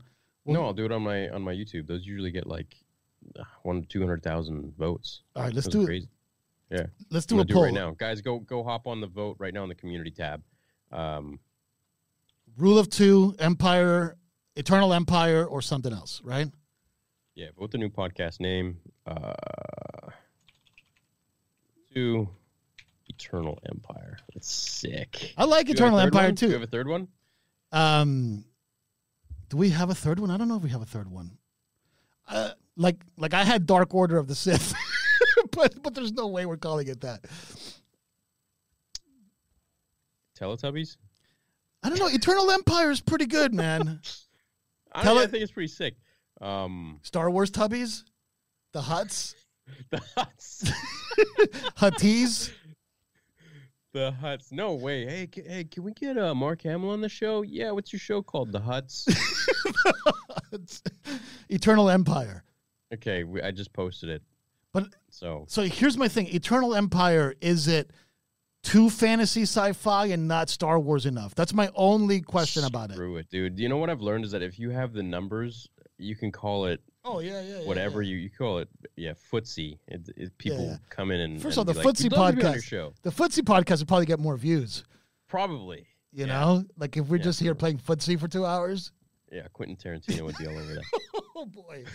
[0.54, 1.88] No, I'll do it on my on my YouTube.
[1.88, 2.76] Those usually get like
[3.64, 5.22] one two hundred thousand votes.
[5.36, 5.86] All right, let's Those do it.
[5.86, 6.10] Crazy.
[6.72, 7.64] Yeah, Let's do a do it poll.
[7.64, 8.22] right now, guys.
[8.22, 10.44] Go go hop on the vote right now in the community tab.
[10.92, 11.40] Um,
[12.58, 14.18] Rule of two, Empire,
[14.56, 16.48] Eternal Empire, or something else, right?
[17.36, 18.78] yeah, vote the new podcast name.
[19.08, 19.34] Uh,
[21.94, 22.28] to
[23.08, 24.18] Eternal Empire.
[24.34, 25.34] That's sick.
[25.38, 26.36] I like Do you have a Eternal Empire one?
[26.36, 27.08] Do you have a third one?
[27.72, 28.46] Um,
[29.50, 30.32] do we have a third one?
[30.32, 31.38] I don't know if we have a third one.
[32.28, 34.74] Uh, like, like I had Dark Order of the Sith,
[35.52, 37.26] but but there's no way we're calling it that.
[40.40, 40.98] Teletubbies.
[41.84, 42.08] I don't know.
[42.08, 44.00] Eternal Empire is pretty good, man.
[44.92, 45.96] I, Tele- I think it's pretty sick.
[46.42, 48.04] Um, Star Wars Tubbies,
[48.72, 49.36] the Hutts,
[49.90, 50.72] the hutts.
[51.78, 52.52] Hutties.
[53.94, 54.52] The Hutts.
[54.52, 55.06] No way.
[55.06, 57.42] Hey, ca- hey, can we get uh, Mark Hamill on the show?
[57.42, 57.72] Yeah.
[57.72, 58.52] What's your show called?
[58.54, 59.08] The Hutts.
[61.50, 62.44] Eternal Empire.
[62.94, 64.22] okay, we, I just posted it.
[64.74, 67.92] But So so here's my thing: Eternal Empire is it
[68.62, 71.34] too fantasy sci-fi and not Star Wars enough?
[71.36, 72.94] That's my only question about it.
[72.94, 73.58] Screw it, dude.
[73.60, 75.68] You know what I've learned is that if you have the numbers
[75.98, 76.82] you can call it
[77.12, 77.66] Oh yeah, yeah, yeah.
[77.66, 78.12] whatever yeah.
[78.12, 78.70] you, you call it.
[78.96, 79.80] Yeah, footsie.
[79.88, 80.78] It, it, people yeah.
[80.90, 82.94] come in and First of all, the like, footsie "We'd love to be on podcast.
[83.02, 84.84] The footsie podcast would probably get more views.
[85.28, 85.88] Probably.
[86.12, 86.40] You Yeah.
[86.40, 87.78] know, like if we're Yeah, just here probably.
[87.78, 88.92] playing footsie for two hours.
[89.32, 90.84] Yeah, Quentin Tarantino would be all over that.
[91.42, 91.86] Oh boy,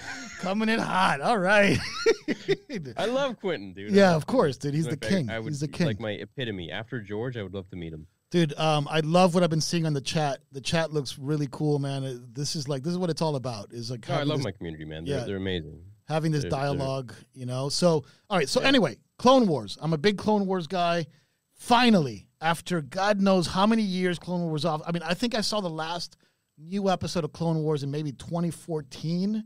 [0.41, 1.21] coming in hot.
[1.21, 1.79] All right.
[2.97, 3.93] I love Quentin, dude.
[3.93, 4.73] Yeah, of course, dude.
[4.73, 5.29] He's the fact, king.
[5.29, 5.87] I would He's the king.
[5.87, 6.71] like my epitome.
[6.71, 8.07] After George, I would love to meet him.
[8.35, 10.41] Dude, um, I love what I've been seeing on the chat.
[10.51, 12.03] The chat looks really cool, man.
[12.03, 13.73] Uh, This is like this is what it's all about.
[13.73, 15.05] Is like No, I love this, my community, man.
[15.05, 15.25] They're, Yeah.
[15.25, 15.79] they're amazing.
[16.09, 17.69] having this they're- dialogue, you know.
[17.69, 18.49] So, all right.
[18.49, 19.79] So anyway, Clone Wars.
[19.81, 21.07] I'm a big Clone Wars guy.
[21.53, 24.83] Finally, after God knows how many years Clone Wars was off.
[24.85, 26.17] I mean, I think I saw the last
[26.59, 29.45] new episode of Clone Wars in maybe 2014.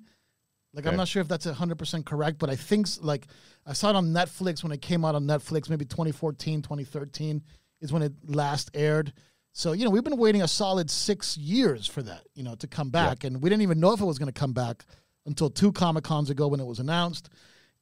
[0.72, 3.26] Like, I'm not sure if that's 100% correct, but I think like
[3.66, 7.42] I saw it on Netflix when it came out on Netflix, maybe 2014, 2013
[7.80, 9.12] is when it last aired.
[9.52, 12.66] So, you know, we've been waiting a solid six years for that, you know, to
[12.66, 13.24] come back.
[13.24, 14.84] And we didn't even know if it was going to come back
[15.26, 17.28] until two Comic Cons ago when it was announced.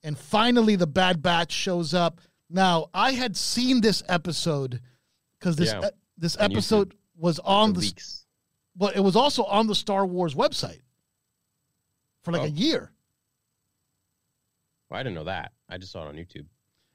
[0.03, 2.21] And finally, the Bad Batch shows up.
[2.49, 4.81] Now, I had seen this episode
[5.39, 5.87] because this Yeah.
[5.89, 7.95] e- this episode was on the the,
[8.77, 10.81] but it was also on the Star Wars website
[12.23, 12.45] for like Oh.
[12.45, 12.93] a year.
[14.89, 15.53] Well, I didn't know that.
[15.69, 16.47] I just saw it on YouTube.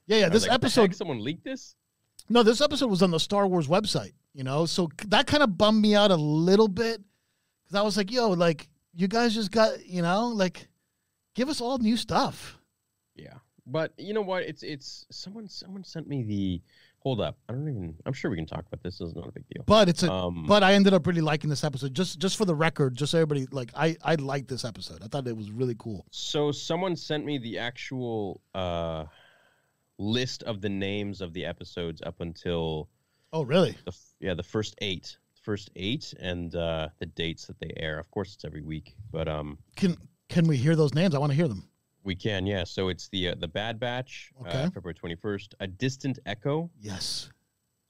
[0.07, 0.29] Yeah, yeah.
[0.29, 1.75] This like, episode, someone leaked this.
[2.31, 4.13] No, this episode was on the Star Wars website.
[4.33, 7.01] You know, so that kind of bummed me out a little bit
[7.63, 10.67] because I was like, "Yo, like you guys just got, you know, like
[11.35, 12.57] give us all new stuff."
[13.15, 13.33] Yeah,
[13.67, 14.43] but you know what?
[14.43, 16.61] It's it's someone someone sent me the.
[17.03, 17.95] Hold up, I don't even.
[18.05, 18.99] I'm sure we can talk about this.
[18.99, 19.63] This is not a big deal.
[19.65, 21.95] But it's a, Um, but I ended up really liking this episode.
[21.95, 25.01] Just, just for the record, just so everybody like, I, I liked this episode.
[25.03, 26.05] I thought it was really cool.
[26.11, 29.05] So someone sent me the actual uh,
[29.97, 32.89] list of the names of the episodes up until
[33.33, 33.77] Oh, really?
[33.85, 37.97] the yeah the first eight, first eight, and uh, the dates that they air.
[37.99, 39.95] Of course, it's every week, but um, Can,
[40.29, 41.15] can we hear those names?
[41.15, 41.67] I want to hear them.
[42.03, 42.63] we can yeah.
[42.65, 44.63] So it's the uh, the Bad Batch, Okay.
[44.63, 47.29] uh, February 21st, a Distant Echo Yes.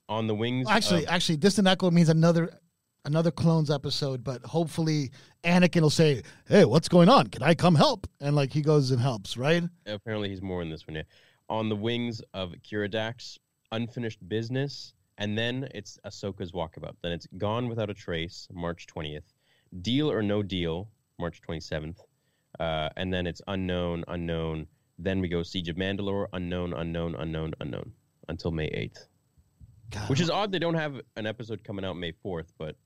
[0.09, 0.67] on the wings.
[0.69, 2.59] Actually, of- actually, Distant Echo means another,
[3.05, 4.23] another clones episode.
[4.23, 5.11] But hopefully,
[5.43, 7.27] Anakin will say, "Hey, what's going on?
[7.27, 9.63] Can I come help?" And like he goes and helps, right?
[9.87, 10.95] apparently he's more in this one.
[10.97, 11.03] Yeah.
[11.51, 13.37] On the wings of Keeradaks,
[13.73, 16.95] unfinished business, and then it's Ahsoka's walkabout.
[17.03, 19.33] Then it's Gone Without a Trace, March twentieth.
[19.81, 20.87] Deal or No Deal,
[21.19, 21.99] March twenty seventh,
[22.59, 24.65] uh, and then it's Unknown, Unknown.
[24.97, 27.91] Then we go Siege of Mandalore, Unknown, Unknown, Unknown, Unknown,
[28.29, 29.07] until May eighth.
[29.89, 30.51] God, Which is odd.
[30.53, 32.77] They don't have an episode coming out May fourth, but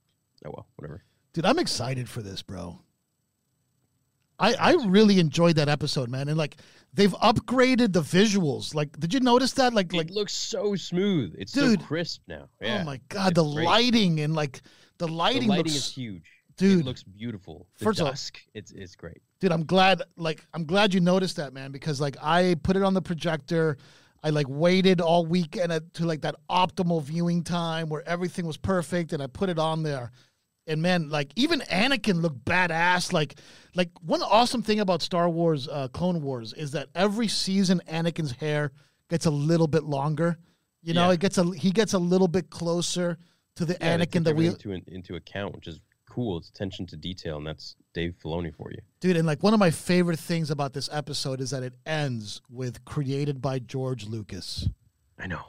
[0.45, 1.03] oh well, whatever.
[1.33, 2.79] dude, I'm excited for this, bro.
[4.39, 6.57] I I really enjoyed that episode, man, and like
[6.93, 8.73] they've upgraded the visuals.
[8.75, 9.73] Like, did you notice that?
[9.73, 11.35] Like, like looks so smooth.
[11.37, 11.79] It's Dude.
[11.81, 12.47] so crisp now.
[12.61, 12.79] Oh yeah.
[12.81, 13.65] oh my god, it's the great.
[13.65, 14.61] lighting and like
[14.97, 16.23] the The lighting, lighting looks is huge.
[16.57, 16.79] Dude.
[16.81, 17.67] it looks beautiful.
[17.79, 18.13] The First of all-
[18.53, 19.21] it's it's great.
[19.41, 22.83] dude i'm glad like i'm glad you noticed that man because like i put it
[22.83, 23.75] on the projector
[24.23, 29.11] i like waited all weekend to like that optimal viewing time where everything was perfect
[29.11, 30.11] and i put it on there
[30.67, 33.35] and man like even anakin looked badass like
[33.75, 38.31] like one awesome thing about star wars uh, clone wars is that every season anakin's
[38.33, 38.71] hair
[39.09, 40.37] gets a little bit longer
[40.81, 41.13] you know Yeah.
[41.13, 43.17] it gets a he gets a little bit closer
[43.55, 46.37] to the Yeah, anakin that we into into account, which is cool.
[46.37, 48.79] It's attention to detail, and that's Dave Filoni for you.
[48.99, 52.41] Dude, and like one of my favorite things about this episode is that it ends
[52.49, 54.67] with created by George Lucas.
[55.17, 55.41] I know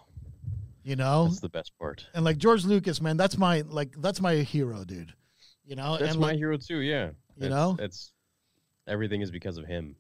[0.87, 1.25] You know?
[1.25, 2.07] that's the best part.
[2.15, 5.13] And like George Lucas, man, that's my like that's my hero, dude.
[5.65, 5.99] You know?
[5.99, 6.79] That's and my like, hero too.
[6.79, 7.13] Yeah, You
[7.49, 7.77] That's- know?
[7.81, 8.13] it's
[8.87, 9.97] everything is because of him.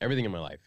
[0.00, 0.58] Everything in my life.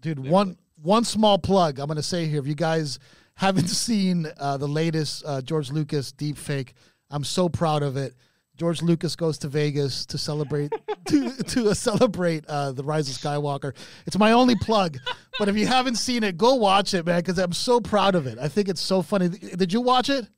[0.00, 2.40] dude, one one small plug I'm gonna say here.
[2.40, 2.98] If you guys
[3.34, 6.74] haven't seen uh, the latest uh, George Lucas deep fake,
[7.08, 8.14] I'm so proud of it.
[8.60, 10.70] George Lucas goes to Vegas to celebrate
[11.06, 13.74] to to celebrate uh, the Rise of Skywalker.
[14.06, 14.98] It's my only plug,
[15.38, 18.26] but if you haven't seen it, go watch it, man, because I'm so proud of
[18.26, 18.36] it.
[18.38, 19.30] I think it's so funny.
[19.30, 20.28] Did you watch it?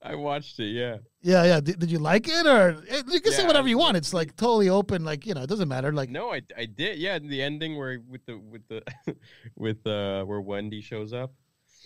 [0.00, 0.68] I watched it.
[0.68, 0.98] Yeah.
[1.20, 1.60] Yeah, yeah.
[1.60, 3.96] Did, did you like it, or eh, you can say whatever you want?
[3.96, 5.04] It's like totally open.
[5.04, 5.90] Like you know, it doesn't matter.
[5.92, 6.98] Like No, I, I did.
[6.98, 8.84] Yeah, the ending where with the with the
[9.56, 11.32] with uh where Wendy shows up.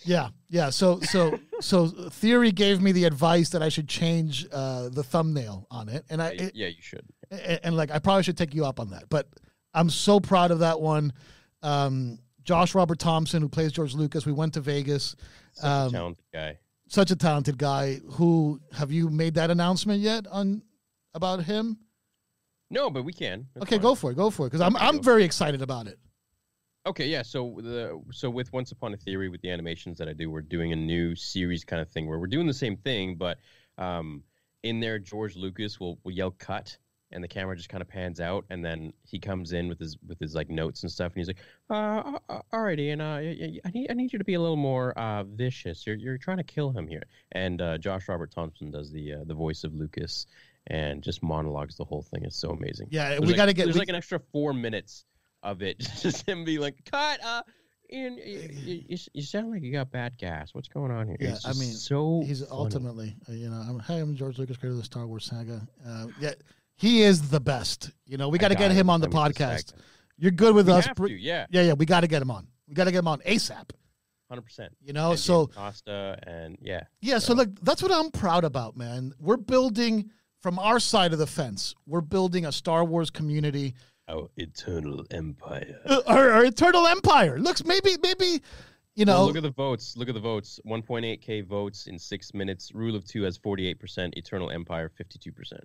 [0.05, 0.69] Yeah, yeah.
[0.69, 5.67] So, so, so, theory gave me the advice that I should change uh, the thumbnail
[5.69, 7.05] on it, and I, Yeah, it, yeah, you should.
[7.31, 9.09] and, and like I probably should take you up on that.
[9.09, 9.27] But
[9.73, 11.13] I'm so proud of that one.
[11.61, 15.15] Um, Josh Robert Thompson, who plays George Lucas, we went to Vegas.
[15.53, 16.57] Such Um, a talented guy.
[16.87, 17.95] Such a talented guy.
[18.13, 20.63] Who have you made that announcement yet on
[21.13, 21.77] about him?
[22.71, 23.47] No, but we can.
[23.53, 23.81] That's okay, fine.
[23.81, 24.15] go for it.
[24.15, 25.99] Go for it, because I'm I'm very excited about it.
[26.89, 27.21] Okay, yeah.
[27.21, 30.41] So the so with Once Upon a Theory, with the animations that I do, we're
[30.41, 33.37] doing a new series kind of thing where we're doing the same thing, but
[33.77, 34.23] um,
[34.63, 36.75] in there George Lucas will will yell cut,
[37.11, 39.97] and the camera just kind of pans out, and then he comes in with his
[40.07, 41.37] with his like notes and stuff, and he's like,
[41.69, 44.55] uh, uh, "All right, Ian, uh, I need I need you to be a little
[44.57, 45.85] more uh, vicious.
[45.85, 49.23] You're you're trying to kill him here." And uh, Josh Robert Thompson does the uh,
[49.25, 50.25] the voice of Lucas,
[50.67, 52.23] and just monologues the whole thing.
[52.25, 52.87] It's so amazing.
[52.89, 53.65] Yeah, There's we like- got to get.
[53.65, 55.05] There's we- like an extra four minutes
[55.43, 57.43] of it, just him being like, "Cut, uh,
[57.91, 60.53] Ian, you, you, you, sound like you got bad gas.
[60.53, 62.51] What's going on here?" Yeah, I mean, so he's funny.
[62.51, 65.61] ultimately, uh, you know, I'm, hey, I'm George Lucas, creator of the Star Wars saga.
[65.85, 66.33] Uh, yeah,
[66.75, 67.91] he is the best.
[68.05, 69.73] You know, we got to get him on the I mean, this podcast.
[70.17, 70.87] You're good with We us.
[70.87, 72.47] to, yeah, Yeah, yeah, we got to get him on.
[72.67, 73.71] We got to get him on ASAP.
[74.27, 74.73] hundred percent.
[74.81, 79.13] You know, so Costa and yeah, yeah, so look, that's what I'm proud about, man.
[79.19, 80.11] We're building
[80.41, 81.73] from our side of the fence.
[81.85, 83.73] We're building a Star Wars community,
[84.09, 85.79] our eternal empire.
[85.85, 87.39] uh, our, our eternal empire.
[87.39, 88.41] Looks maybe, maybe,
[88.95, 89.95] you know, Well, look at the votes.
[89.95, 90.59] Look at the votes.
[90.67, 92.71] 1.8k votes in six minutes.
[92.73, 94.17] Rule of two has 48%.
[94.17, 95.59] Eternal Empire 52%.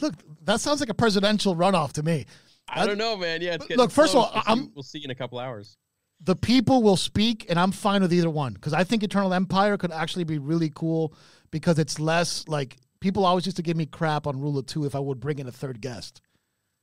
[0.00, 2.26] look, that sounds like a presidential runoff to me.
[2.68, 3.42] I don't know, man.
[3.42, 5.76] Yeah, it's Look, first of all, we'll I'm- see, we'll see in a couple hours.
[6.22, 9.76] the people will speak, and I'm fine with either one because I think Eternal Empire
[9.76, 11.12] could actually be really cool
[11.50, 14.86] because it's less like people always used to give me crap on Rule of Two
[14.86, 16.22] if I would bring in a third guest,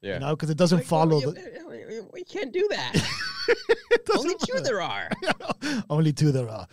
[0.02, 0.16] Yeah.
[0.16, 2.94] you know, because it doesn't follow the We can't do that.
[4.16, 5.10] Only two there are.
[5.90, 6.68] only two there are.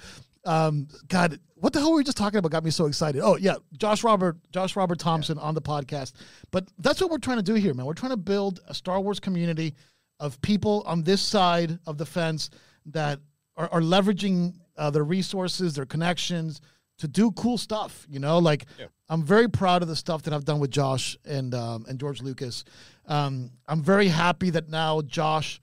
[0.44, 2.50] Um, God, what the hell were we just talking about?
[2.50, 3.20] Got me so excited.
[3.22, 6.12] Oh yeah, Josh Robert, Josh Robert Thompson on the podcast.
[6.50, 7.86] But that's what we're trying to do here, man.
[7.86, 9.74] We're trying to build a Star Wars community
[10.20, 12.50] of people on this side of the fence
[12.86, 13.20] that
[13.56, 16.60] are, are leveraging uh, their resources, their connections
[16.98, 18.06] to do cool stuff.
[18.10, 18.86] You know, like Yeah.
[19.08, 22.22] I'm very proud of the stuff that I've done with Josh and um, and George
[22.22, 22.64] Lucas.
[23.06, 25.60] Um, I'm very happy that now Josh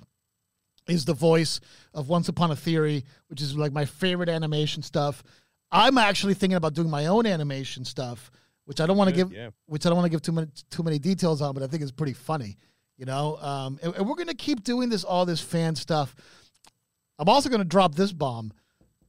[0.87, 1.59] is the voice
[1.93, 5.23] of Once Upon a Theory, which is like my favorite animation stuff.
[5.71, 8.31] I'm actually thinking about doing my own animation stuff,
[8.65, 9.49] which I don't want to give, yeah.
[9.65, 11.81] which I don't want to give too many too many details on, but I think
[11.83, 12.57] it's pretty funny,
[12.97, 13.37] you know.
[13.37, 16.15] Um, and, and we're gonna keep doing this all this fan stuff.
[17.17, 18.53] I'm also gonna drop this bomb,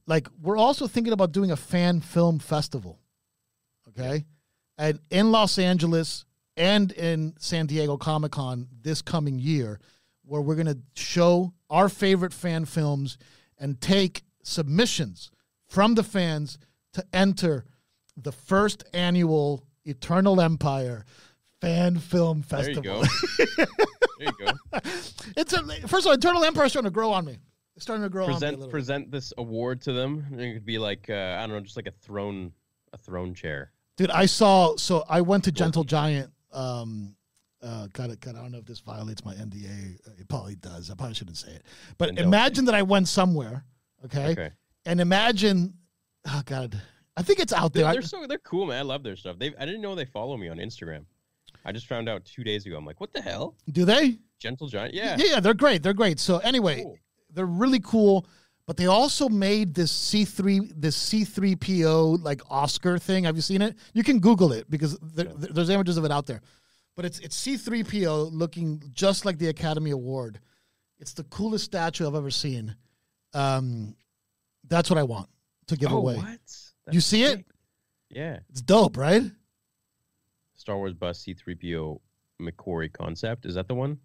[0.07, 2.99] like we're also thinking about doing a fan film festival,
[3.89, 4.25] okay,
[4.77, 9.79] and in Los Angeles and in San Diego Comic Con this coming year,
[10.25, 13.17] where we're gonna show our favorite fan films
[13.59, 15.29] and take submissions
[15.67, 16.57] from the fans
[16.93, 17.65] to enter
[18.15, 21.05] the first annual Eternal Empire
[21.61, 22.81] fan film Festival.
[22.81, 22.93] There
[23.39, 23.65] you go.
[24.19, 24.79] there you go.
[25.35, 27.37] it's a, first of all, Eternal Empire is starting to grow on me.
[27.77, 30.25] It's starting to grow on me a Present present this award to them.
[30.35, 32.51] It could be like uh, I don't know, just like a throne
[32.91, 33.71] a throne chair.
[33.97, 34.75] Dude, I saw.
[34.77, 36.31] So I went to Gentle Giant.
[36.51, 37.15] Um,
[37.61, 39.99] uh, God, God, I don't know if this violates my NDA.
[40.19, 40.89] It probably does.
[40.89, 41.65] I probably shouldn't say it.
[41.99, 43.63] But imagine that I went somewhere,
[44.05, 44.49] okay, Okay.
[44.87, 45.75] and imagine.
[46.27, 46.81] Oh God,
[47.15, 47.93] I think it's out They're, there.
[47.93, 48.79] They're so they're cool, man.
[48.79, 49.37] I love their stuff.
[49.37, 51.05] They I didn't know they follow me on Instagram.
[51.63, 52.75] I just found out two days ago.
[52.75, 53.55] I'm like, what the hell?
[53.71, 54.17] do they?
[54.39, 54.93] Gentle Giant?
[54.95, 55.15] Yeah.
[55.19, 55.83] yeah, yeah, they're great.
[55.83, 56.19] They're great.
[56.19, 56.97] So anyway, Cool.
[57.33, 58.25] They're really cool.
[58.65, 63.23] But they also made this C three this C three PO like Oscar thing.
[63.23, 63.75] Have you seen it?
[63.93, 66.41] You can Google it because there, there- there's images of it out there.
[66.97, 70.39] But it's it's C three PO looking just like the Academy Award.
[70.99, 72.75] It's the coolest statue I've ever seen.
[73.33, 73.95] Um,
[74.67, 75.29] that's what I want
[75.67, 76.15] to give oh, away.
[76.15, 76.39] what?
[76.91, 77.45] You see it?
[78.09, 78.39] Yeah.
[78.49, 79.21] It's dope, right?
[80.55, 81.99] Star Wars bus C3PO
[82.41, 83.45] McQuarrie concept.
[83.45, 83.99] Is that the one?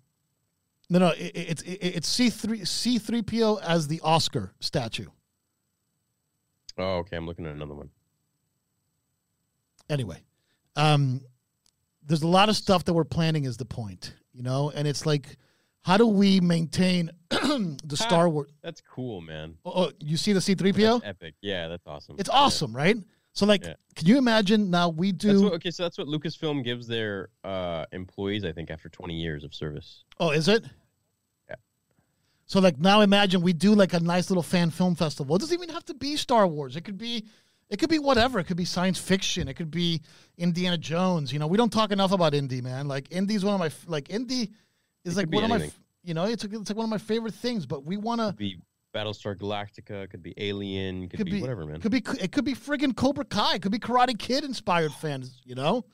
[0.92, 4.52] No, no, it, it- it's it, it's C three C three PO as the Oscar
[4.60, 5.06] statue.
[6.76, 7.16] Oh, okay.
[7.16, 7.88] I'm looking at another one.
[9.90, 10.22] anyway
[10.76, 11.20] um
[12.06, 15.04] there's a lot of stuff that we're planning is the point you know and it's
[15.04, 15.36] like
[15.82, 19.56] how do we maintain the star wars That's cool, man.
[19.64, 21.34] oh, oh, you see the c3po That's epic.
[21.42, 22.16] Yeah, that's awesome.
[22.18, 22.38] it's Yeah.
[22.38, 22.96] awesome right
[23.34, 23.74] so like Yeah.
[23.96, 27.28] can you imagine now we That's do what, okay, so that's what Lucasfilm gives their
[27.44, 30.04] uh, employees, I think, after 20 years of service.
[30.20, 30.68] oh is it Yeah.
[32.52, 35.34] So like now imagine we do like a nice little fan film festival.
[35.36, 36.76] It doesn't even have to be star wars.
[36.76, 37.24] It could be
[37.70, 38.38] it could be whatever.
[38.38, 39.48] It could be science fiction.
[39.48, 40.02] It could be
[40.36, 41.32] indiana jones.
[41.32, 42.88] You know we don't talk enough about indie man.
[42.88, 44.50] Like indie's one of my like indie
[45.06, 45.70] is It like one of my
[46.02, 48.34] you know it's like, it's like one of my favorite things but we want to
[48.34, 48.58] be
[48.94, 51.80] Battlestar Galactica, could be Alien, could, could be, be whatever, man.
[51.80, 53.54] Could be it could be friggin' Cobra Kai.
[53.54, 55.40] It could be Karate Kid inspired fans.
[55.46, 55.86] You know,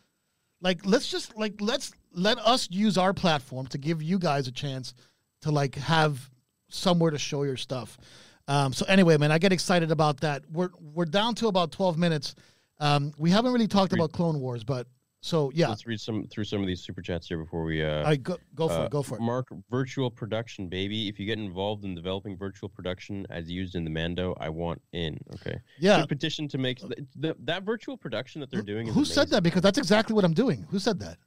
[0.61, 4.53] like let's just like let's let us use our platform to give you guys a
[4.53, 4.93] chance
[5.43, 6.29] to like have
[6.69, 7.99] somewhere to show your stuff.
[8.47, 10.43] Um, so anyway, man, I get excited about that.
[10.51, 12.35] We're we're down to about twelve minutes.
[12.81, 14.87] Um, we haven't really talked Read- about Clone Wars, but
[15.21, 17.83] so yeah, Let's read some through some of these super chats here before we.
[17.83, 18.91] Uh, I go go for uh, it.
[18.91, 19.21] Go for it.
[19.21, 21.09] Marc, virtual production, baby.
[21.09, 24.81] If you get involved in developing virtual production as used in the Mando, I want
[24.93, 25.19] in.
[25.35, 25.59] Okay.
[25.81, 26.01] Yeah.
[26.01, 26.81] Should petition to make
[27.17, 28.87] that virtual production that they're doing.
[28.87, 29.43] Is Who said that?
[29.43, 30.65] Because that's exactly what I'm doing.
[30.71, 31.19] Who said that?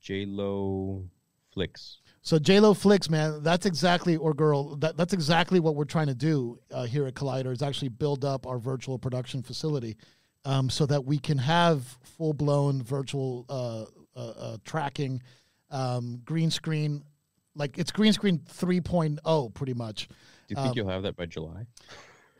[0.00, 1.04] J Lo
[1.52, 2.00] Flicks.
[2.28, 6.08] So J Lo Flicks, man, that's exactly or girl, that, that's exactly what we're trying
[6.08, 9.96] to do uh, here at Collider is actually build up our virtual production facility,
[10.44, 11.84] um, so that we can have
[12.18, 15.22] full blown virtual uh, uh, uh, tracking,
[15.70, 17.02] um, green screen,
[17.54, 20.08] like it's green screen 3.0 pretty much.
[20.08, 20.14] Do
[20.50, 21.64] you think Um, you'll have that by July?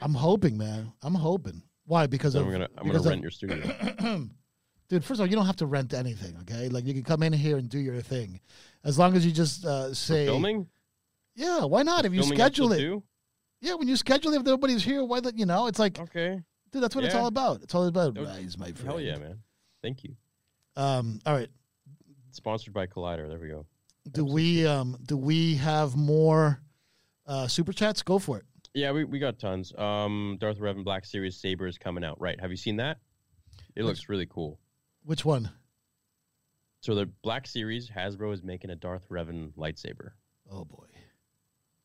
[0.03, 0.93] I'm hoping, man.
[1.01, 1.63] I'm hoping.
[1.87, 2.07] Why?
[2.07, 4.29] Because of, I'm gonna I'm because gonna of- rent your studio.
[4.89, 7.23] dude first of all you don't have to rent anything okay like you can come
[7.23, 8.41] in here and do your thing
[8.89, 10.67] as long as you just uh, For say filming?
[11.35, 13.03] yeah why not if you Filming schedule it two?
[13.61, 16.41] yeah when you schedule it if nobody's here why that you know it's like Okay.
[16.73, 19.17] dude that's what it's all about it's all about would- rise my friend Hell yeah,
[19.19, 19.39] man.
[19.83, 20.13] Thank you.
[20.77, 21.51] um all right
[22.31, 23.27] Sponsored by Collider.
[23.29, 23.67] There we go.
[24.13, 26.61] do we um do we have more
[27.27, 29.73] uh super chats go for it Yeah, we, we got tons.
[29.77, 32.21] Um, Darth Revan Black Series Saber is coming out.
[32.21, 32.39] Right.
[32.41, 32.99] Have you seen that?
[33.75, 34.59] It looks really cool.
[35.05, 35.51] which one?
[36.89, 40.13] So the Black Series, Hasbro is making a Darth Revan lightsaber.
[40.51, 40.87] Oh boy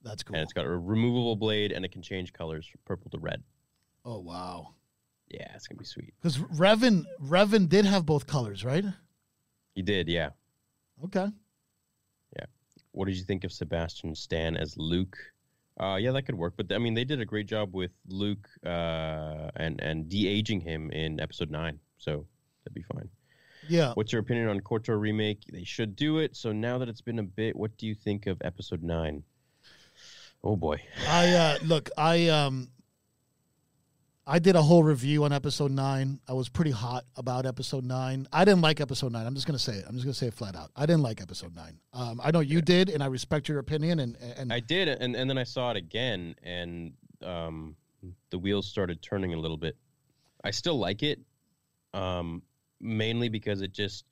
[0.01, 3.11] that's cool And it's got a removable blade and it can change colors from purple
[3.11, 3.43] to red.
[4.05, 4.75] oh wow
[5.27, 6.13] Yeah, it's gonna be sweet.
[6.21, 8.85] because Revan Revan did have both colors right
[9.75, 10.29] He did, yeah.
[11.03, 11.27] okay
[12.37, 12.45] Yeah.
[12.93, 15.17] What did you think of Sebastian Stan as Luke?
[15.77, 16.53] Uh, yeah, that could work.
[16.55, 20.61] But I mean, they did a great job with Luke uh, and and de aging
[20.61, 22.25] him in Episode Nine, so
[22.63, 23.09] that'd be fine.
[23.67, 25.41] Yeah What's your opinion on Kotor remake?
[25.51, 26.35] They should do it.
[26.35, 29.23] So now that it's been a bit, what do you think of Episode Nine?
[30.43, 32.67] Oh boy, I uh, look, I um,
[34.25, 36.19] I did a whole review on episode nine.
[36.29, 38.25] I was pretty hot about episode nine.
[38.31, 39.25] I didn't like episode nine.
[39.25, 39.85] I'm just gonna say it.
[39.87, 40.71] I'm just gonna say it flat out.
[40.75, 41.79] I didn't like episode nine.
[41.93, 43.99] Um, I know you did, and I respect your opinion.
[43.99, 47.75] And and I did, and and then I saw it again, and um,
[48.29, 49.75] the wheels started turning a little bit.
[50.43, 51.19] I still like it,
[51.93, 52.43] um,
[52.83, 54.05] mainly because it just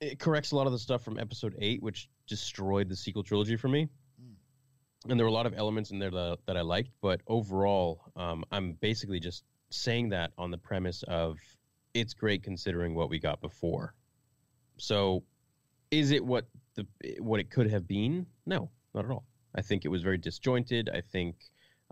[0.00, 3.56] it corrects a lot of the stuff from episode eight, which destroyed the sequel trilogy
[3.56, 3.88] for me.
[5.08, 8.02] And there were a lot of elements in there that, that I liked, but overall,
[8.16, 11.38] um, I'm basically just saying that on the premise of
[11.94, 13.94] it's great considering what we got before.
[14.78, 15.22] So,
[15.90, 16.86] is it what the
[17.20, 18.26] what it could have been?
[18.44, 19.24] No, not at all.
[19.54, 20.90] I think it was very disjointed.
[20.92, 21.36] I think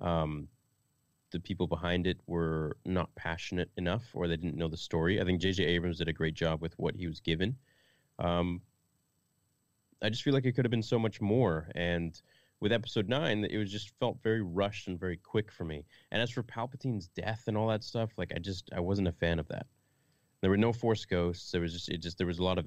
[0.00, 0.48] um,
[1.34, 5.20] the people behind it were not passionate enough, or they didn't know the story.
[5.20, 5.64] I think J.J.
[5.64, 7.56] Abrams did a great job with what he was given.
[8.20, 8.62] Um,
[10.00, 11.68] I just feel like it could have been so much more.
[11.74, 12.20] And
[12.60, 15.84] with Episode Nine, it was just felt very rushed and very quick for me.
[16.12, 19.12] And as for Palpatine's death and all that stuff, like I just I wasn't a
[19.12, 19.66] fan of that.
[20.40, 21.50] There were no Force ghosts.
[21.50, 22.66] There was just it just there was a lot of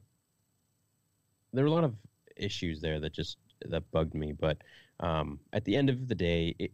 [1.54, 1.96] there were a lot of
[2.36, 4.34] issues there that just that bugged me.
[4.34, 4.58] But
[5.00, 6.72] um, at the end of the day, it,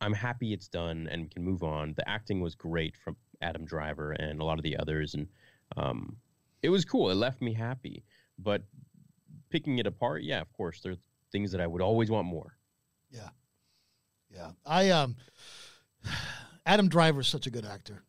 [0.00, 1.94] I'm happy it's done and we can move on.
[1.96, 5.28] The acting was great from Adam Driver and a lot of the others, and
[5.76, 6.16] um,
[6.62, 7.10] it was cool.
[7.10, 8.04] It left me happy.
[8.38, 8.62] But
[9.50, 10.98] picking it apart, yeah, of course, there's
[11.32, 12.56] things that I would always want more.
[13.10, 13.28] yeah,
[14.30, 14.50] yeah.
[14.66, 15.16] I um,
[16.66, 18.02] Adam Driver is such a good actor,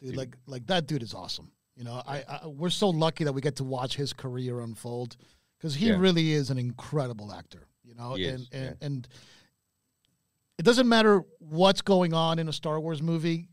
[0.00, 0.10] dude.
[0.10, 0.16] Dude.
[0.18, 1.52] Like like that dude is awesome.
[1.76, 5.16] You know, I, I we're so lucky that we get to watch his career unfold
[5.58, 5.96] because he Yeah.
[5.98, 7.68] really is an incredible actor.
[7.84, 8.86] You know, He and is, and, yeah.
[8.86, 9.08] and
[10.60, 13.48] it doesn't matter what's going on in a Star Wars movie.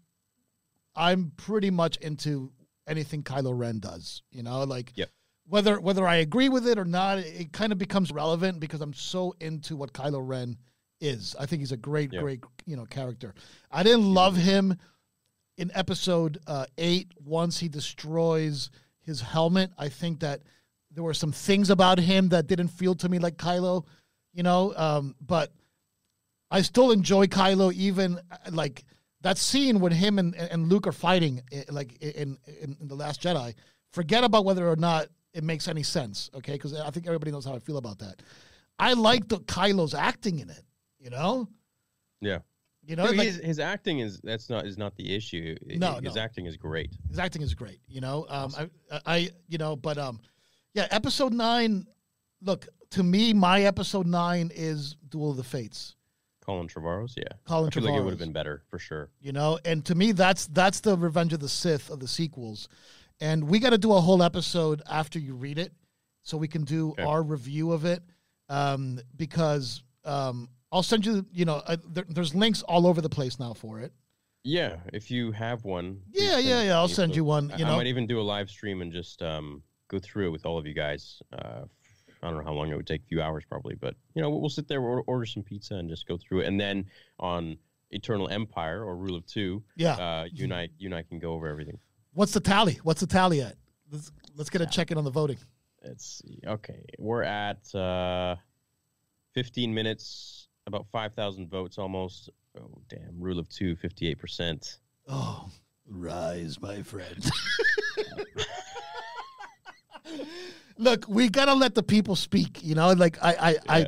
[0.93, 2.51] I'm pretty much into
[2.86, 4.24] anything Kylo Ren does.
[4.30, 5.10] You know, like Yep.
[5.47, 8.91] whether whether I agree with it or not, it, kind of becomes relevant because I'm
[8.93, 10.58] so into what Kylo Ren
[10.99, 11.34] is.
[11.39, 12.20] I think he's a great, Yeah.
[12.20, 13.34] great you know character.
[13.72, 14.76] I didn't love him
[15.58, 19.72] in episode uh, eight once he destroys his helmet.
[19.78, 20.41] I think that
[20.91, 23.86] there were some things about him that didn't feel to me like Kylo,
[24.34, 24.74] you know.
[24.76, 25.53] Um, but
[26.50, 28.20] I still enjoy Kylo, even
[28.52, 28.86] like
[29.22, 32.95] that scene when him and, and Luke are fighting, eh, like in, in in the
[32.95, 33.54] Last Jedi.
[33.91, 36.54] Forget about whether or not it makes any sense, okay?
[36.54, 38.22] Because I think everybody knows how I feel about that.
[38.80, 40.64] I like the Kylo's acting in it,
[41.00, 41.50] you know.
[42.22, 42.39] Yeah.
[42.86, 45.58] You know, No, like, his, his acting is that's not is not the issue.
[45.66, 46.22] No, his no.
[46.22, 46.95] acting is great.
[47.10, 47.82] his acting is great.
[47.88, 50.22] You know, um, I, I, you know, but um,
[50.74, 51.86] yeah, episode nine.
[52.41, 55.97] Look, to me, my episode nine is Duel of the Fates.
[56.48, 57.24] Colin Trevorrow's, yeah.
[57.45, 59.10] Colin I feel like it would have been better for sure.
[59.20, 62.70] You know, and to me, that's that's the Revenge of the Sith of the sequels,
[63.20, 65.74] and we got to do a whole episode after you read it,
[66.24, 67.04] so we can do Okay.
[67.04, 68.02] our review of it,
[68.48, 71.26] um, because um, I'll send you.
[71.34, 73.91] You know, uh, there, there's links all over the place now for it.
[74.43, 76.00] Yeah, if you have one.
[76.14, 76.78] Yeah, yeah, yeah.
[76.78, 77.50] I'll send So you one.
[77.58, 80.28] You I know, I might even do a live stream and just um, go through
[80.28, 81.22] it with all of you guys.
[81.34, 81.64] Uh,
[82.28, 84.30] I don't know how long it would take, a few hours probably, but you know,
[84.30, 86.47] we'll, we'll sit there, we'll order some pizza, and just go through it.
[86.47, 86.86] And then
[87.19, 87.57] on
[87.91, 89.93] Eternal Empire or Rule of Two, yeah.
[89.93, 91.80] uh, you and I, you and I can go over everything.
[92.13, 92.80] What's the tally?
[92.84, 93.55] What's the tally at?
[93.89, 95.38] Let's let's get a check in on the voting.
[95.84, 96.39] Let's see.
[96.45, 98.36] Okay, we're at uh,
[99.34, 102.30] 15 minutes, about 5,000 votes almost.
[102.59, 103.19] Oh, damn.
[103.19, 104.78] Rule of two, 58%.
[105.07, 105.49] Oh,
[105.88, 107.23] rise, my friend.
[110.78, 112.64] Look, we gotta let the people speak.
[112.64, 113.88] You know, like I, I, I.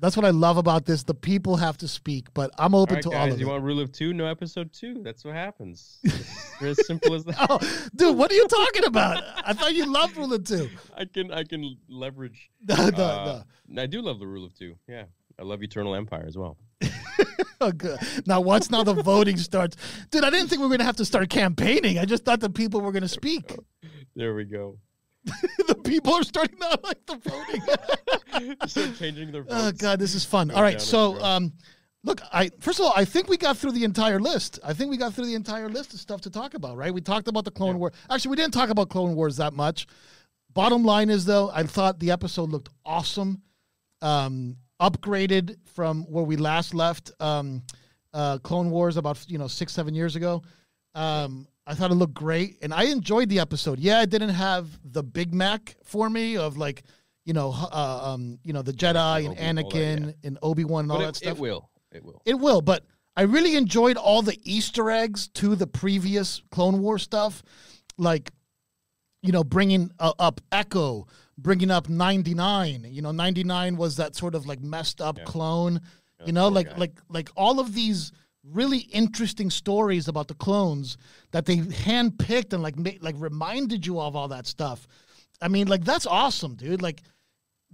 [0.00, 1.02] That's what I love about this.
[1.02, 3.50] The people have to speak, but I'm open right, to all of you it.
[3.50, 4.12] want rule of two?
[4.14, 5.02] No episode two.
[5.02, 5.98] That's what happens.
[6.60, 7.36] It's as simple as that.
[7.50, 7.58] Oh,
[7.94, 9.22] dude, what are you talking about?
[9.44, 10.68] I thought you loved Rule of Two.
[10.96, 12.50] I can I can leverage.
[12.68, 13.42] No, no, uh,
[13.76, 14.74] I do love the rule of two.
[14.88, 15.04] Yeah,
[15.38, 16.56] I love Eternal Empire as well.
[17.60, 17.98] Oh, good.
[18.26, 19.76] Now, once now the voting starts,
[20.10, 21.98] dude, I didn't think we were gonna have to start campaigning.
[21.98, 23.52] I just thought the people were gonna speak.
[24.14, 24.78] There we go.
[25.66, 28.68] the people are starting to like the voting.
[28.68, 29.54] Start changing their votes.
[29.56, 30.50] oh God, this is fun.
[30.50, 31.52] All right, so um,
[32.04, 34.58] look, I first of all, I think we got through the entire list.
[34.64, 36.76] I think we got through the entire list of stuff to talk about.
[36.76, 36.92] Right?
[36.92, 37.92] We talked about the Clone War.
[38.10, 39.86] Actually, we didn't talk about Clone Wars that much.
[40.52, 43.42] Bottom line is though, I thought the episode looked awesome.
[44.00, 47.62] Um, upgraded from where we last left um,
[48.14, 50.42] uh, Clone Wars about you know six seven years ago.
[50.94, 53.78] Um, I thought it looked great, and I enjoyed the episode.
[53.78, 56.82] Yeah, it didn't have the Big Mac for me of like
[57.26, 60.12] you know uh, um, you know the Jedi and Obi- all that, Anakin yeah.
[60.24, 61.36] and Obi Wan and all but that stuff.
[61.36, 61.70] it will.
[61.92, 62.22] It will.
[62.24, 62.84] It will, but
[63.16, 67.42] I really enjoyed all the Easter eggs to the previous Clone War stuff,
[67.98, 68.30] like
[69.22, 71.06] you know, bringing uh, up Echo,
[71.36, 72.86] bringing up ninety nine.
[72.88, 75.24] You know, ninety nine was that sort of like messed up Yeah.
[75.24, 75.80] clone.
[76.20, 76.76] Yeah, you know, like guy.
[76.76, 78.12] like like all of these
[78.44, 80.96] really interesting stories about the clones
[81.32, 84.86] that they handpicked and like ma- like reminded you of all that stuff.
[85.40, 86.82] I mean, like that's awesome, dude.
[86.82, 87.02] Like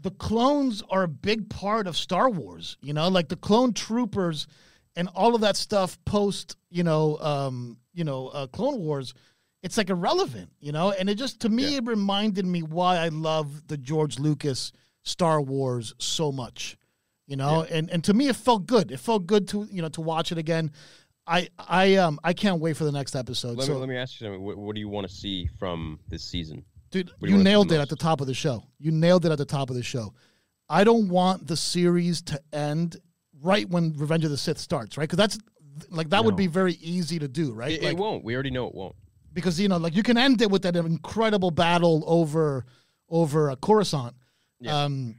[0.01, 2.77] the clones are a big part of Star Wars.
[2.81, 4.47] You know, like the clone troopers
[4.97, 9.15] and all of that stuff post, you know, um, you know, uh, Clone Wars.
[9.63, 11.79] It's like irrelevant, you know, and it just to me Yeah.
[11.79, 14.73] it reminded me why I love the George Lucas
[15.05, 16.77] Star Wars so much,
[17.27, 18.91] you know, and and to me it felt good.
[18.91, 20.71] It felt good to you know to watch it again.
[21.27, 23.57] I I um I can't wait for the next episode.
[23.57, 24.43] Let so, me let me ask you something.
[24.43, 26.65] What, what do you want to see from this season?
[26.91, 28.65] Dude, you you nailed it at the top of the show.
[28.79, 30.15] You nailed it at the top of the show.
[30.69, 32.97] I don't want the series to end
[33.43, 35.05] right when Revenge of the Sith starts, right?
[35.05, 35.39] Because that's
[35.91, 37.73] like that would be very easy to do, right?
[37.73, 38.25] It, like, it won't.
[38.25, 38.95] We already know it won't.
[39.33, 42.65] because you know, like you can end it with that incredible battle over
[43.09, 44.15] over uh, Coruscant.
[44.61, 44.85] Yeah.
[44.85, 45.17] Um,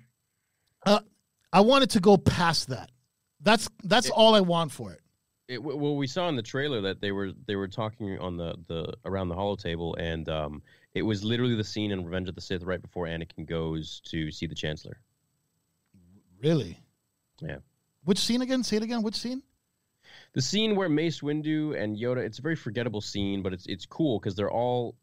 [1.55, 2.91] I wanted to go past that.
[3.39, 4.99] That's that's all I want for it.
[5.47, 8.55] It, well, we saw in the trailer that they were they were talking on the,
[8.67, 10.61] the around the hollow table, and um,
[10.93, 14.31] it was literally the scene in Revenge of the Sith right before Anakin goes to
[14.31, 14.99] see the Chancellor.
[16.41, 16.77] Really?
[17.41, 17.59] Yeah.
[18.03, 18.61] Which scene again?
[18.61, 19.01] Say it again.
[19.01, 19.41] Which scene?
[20.33, 23.85] The scene where Mace Windu and Yoda, it's a very forgettable scene, but it's it's
[23.85, 24.95] cool because they're all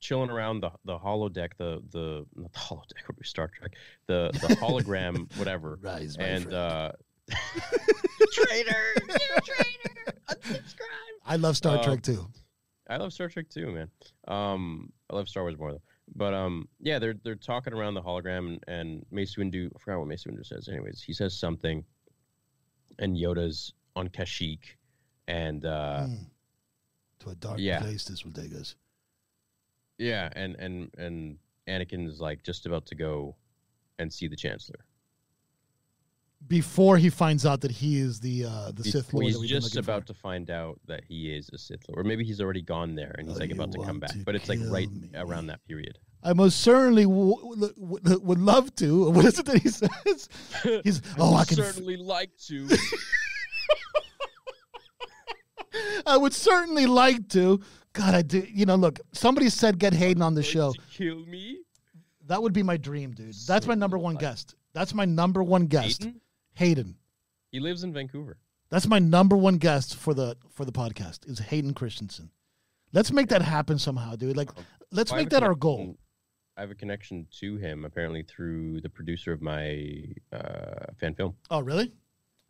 [0.00, 3.48] chilling around the the hollow deck, the the not the hollow deck, what we, Star
[3.48, 3.72] Trek,
[4.06, 5.78] the the hologram, whatever.
[5.80, 6.56] Rise, my and friend.
[6.56, 6.92] uh,
[8.32, 10.74] traitor, you traitor, unsubscribe.
[11.24, 12.26] I love Star uh, Trek too.
[12.88, 13.90] I love Star Trek too, man.
[14.26, 15.82] Um, I love Star Wars more though.
[16.14, 19.70] But um, yeah, they're they're talking around the hologram, and, and Mace Windu.
[19.74, 20.68] I forgot what Mace Windu says.
[20.68, 21.84] Anyways, he says something,
[22.98, 24.60] and Yoda's on Kashyyyk,
[25.28, 26.26] and uh, Mm.
[27.20, 27.80] To a dark yeah.
[27.80, 28.74] place this will take us.
[30.00, 31.36] Yeah, and and and
[31.68, 33.36] Anakin's like just about to go
[33.98, 34.80] and see the Chancellor.
[36.48, 39.26] Before he finds out that he is the uh, the Sith Lord.
[39.26, 39.90] he's that we've been just looking for.
[39.92, 42.94] about to find out that he is a Sith Lord, or maybe he's already gone
[42.94, 44.10] there and he's Oh, like about to come back.
[44.12, 45.10] to But it's like right me.
[45.14, 45.98] around that period.
[46.22, 49.10] I most certainly w- w- w- would love to.
[49.16, 50.28] What is it that he says?
[50.84, 51.60] He's oh, I can.
[51.60, 52.68] f- certainly like to.
[56.06, 57.60] I would certainly like to.
[57.92, 58.46] God, I do.
[58.48, 59.00] You know, look.
[59.12, 60.72] Somebody said get Hayden on the show.
[60.92, 61.60] kill me.
[62.26, 63.34] That would be my dream, dude.
[63.46, 64.54] That's my number one guest.
[64.72, 66.04] That's my number one guest.
[66.04, 66.20] Hayden?
[66.54, 66.96] Hayden.
[67.50, 68.38] He lives in Vancouver.
[68.68, 72.30] That's my number one guest for the for the podcast is Hayden Christensen.
[72.92, 74.36] Let's make that happen somehow, dude.
[74.36, 74.50] Like,
[74.92, 75.96] let's Well, make that our goal.
[76.56, 81.34] I have a connection to him apparently through the producer of my uh, fan film.
[81.50, 81.92] Oh, really?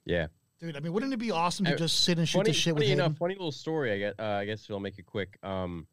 [0.04, 0.26] Yeah.
[0.60, 2.74] Dude, I mean, wouldn't it be awesome to just sit and shoot funny, the shit
[2.74, 3.04] with funny Hayden?
[3.04, 3.92] enough, funny little story.
[3.92, 5.38] I guess, uh, I guess I'll make it quick.
[5.42, 5.86] Um,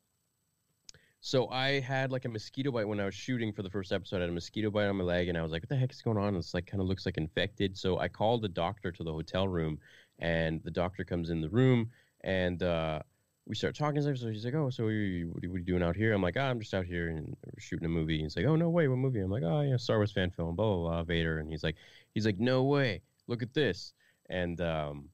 [1.21, 4.17] so I had like a mosquito bite when I was shooting for the first episode.
[4.17, 5.91] I had a mosquito bite on my leg, and I was like, "What the heck
[5.91, 7.77] is going on?" It's like kind of looks like infected.
[7.77, 9.79] So I called the doctor to the hotel room,
[10.19, 11.89] and the doctor comes in the room,
[12.21, 12.99] and uh,
[13.45, 14.01] we start talking.
[14.01, 16.21] So he's like, "Oh, so what are, you, what are you doing out here?" I'm
[16.21, 18.69] like, oh, "I'm just out here and we're shooting a movie." He's like, "Oh no
[18.69, 21.39] way, what movie?" I'm like, "Oh yeah, Star Wars fan film, blah blah blah, Vader."
[21.39, 21.77] And he's like,
[22.13, 23.93] "He's like, no way, look at this."
[24.29, 25.09] And um,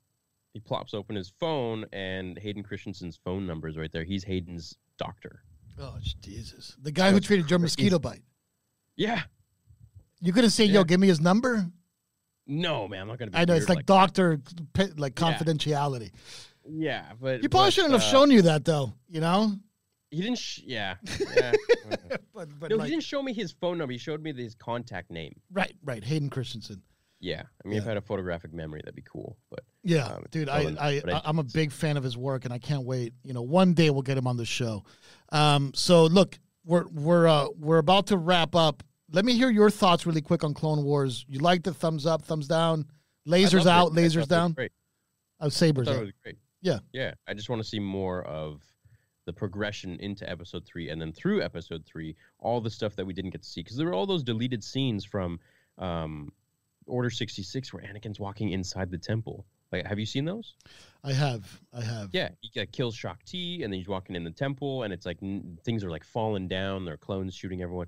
[0.53, 4.03] he plops open his phone, and Hayden Christensen's phone number is right there.
[4.03, 5.43] He's Hayden's doctor.
[5.79, 6.75] Oh Jesus!
[6.81, 8.21] The guy who treated your mosquito bite.
[8.95, 9.23] Yeah,
[10.21, 10.73] You couldn't say, Yeah.
[10.75, 11.65] "Yo, give me his number."
[12.45, 13.31] No, man, I'm not gonna.
[13.31, 14.39] Be I know it's weird like doctor,
[14.97, 15.33] like Yeah.
[15.33, 16.11] confidentiality.
[16.69, 18.93] Yeah, but You probably but, shouldn't have uh, shown you that, though.
[19.09, 19.53] You know,
[20.11, 20.37] He didn't.
[20.37, 20.95] Sh- yeah.
[21.35, 21.53] yeah.
[22.33, 23.91] but but no, like, he didn't show me his phone number.
[23.93, 25.33] He showed me his contact name.
[25.51, 26.03] right, right.
[26.03, 26.81] Hayden Christensen.
[27.23, 29.37] Yeah, I mean, if I had a photographic memory, that'd be cool.
[29.49, 32.17] But Yeah, Um, dude, I, then- I, I I I'm a big fan of his
[32.17, 33.13] work, and I can't wait.
[33.23, 34.83] You know, one day we'll get him on the show.
[35.31, 38.83] Um, so look, we're we're uh, we're about to wrap up.
[39.11, 41.25] Let me hear your thoughts really quick on Clone Wars.
[41.29, 42.87] You like the thumbs up, thumbs down,
[43.27, 44.71] lasers out, I it lasers down, Great.
[45.39, 46.03] I sabers thought it out.
[46.03, 46.37] was great.
[46.61, 46.79] Yeah.
[46.91, 47.13] Yeah.
[47.27, 48.61] I just want to see more of
[49.25, 53.13] the progression into episode three and then through episode three, all the stuff that we
[53.13, 53.61] didn't get to see.
[53.61, 55.39] Because there were all those deleted scenes from
[55.77, 56.31] um,
[56.87, 59.45] Order 66 where Anakin's walking inside the temple.
[59.71, 60.53] Like, have you seen those?
[61.03, 62.09] I have, I have.
[62.13, 62.29] Yeah.
[62.41, 65.17] He like, kills Shaak Ti and then he's walking in the temple and it's like
[65.21, 66.85] n- things are like falling down.
[66.85, 67.87] There are clones shooting everyone.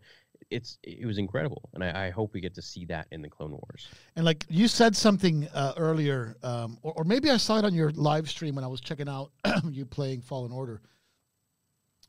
[0.49, 1.69] It's It was incredible.
[1.73, 3.87] And I, I hope we get to see that in the Clone Wars.
[4.15, 7.73] And like you said something uh, earlier, um, or, or maybe I saw it on
[7.73, 9.31] your live stream when I was checking out
[9.69, 10.81] you playing Fallen Order.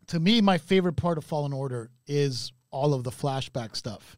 [0.09, 4.17] To me, my favorite part of Fallen Order is all of the flashback stuff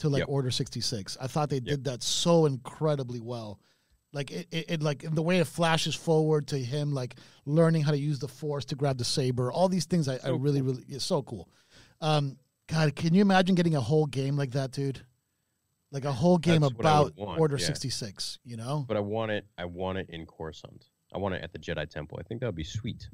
[0.00, 0.28] to like Yep.
[0.28, 1.16] Order sixty six.
[1.20, 3.60] I thought they did that so incredibly well.
[4.12, 7.14] Like it, it, it like the way it flashes forward to him, like
[7.46, 9.52] learning how to use the Force to grab the saber.
[9.52, 11.48] All these things, I, I So really, really, it's so cool.
[12.00, 12.36] Um,
[12.66, 15.00] God, can you imagine getting a whole game like that, dude?
[15.92, 17.66] Like a whole game That's I about Order yeah.
[17.66, 18.84] 66, you know?
[18.86, 19.46] But I want it.
[19.58, 20.86] I want it in Coruscant.
[21.12, 22.18] I want it at the Jedi Temple.
[22.20, 23.08] I think that would be sweet.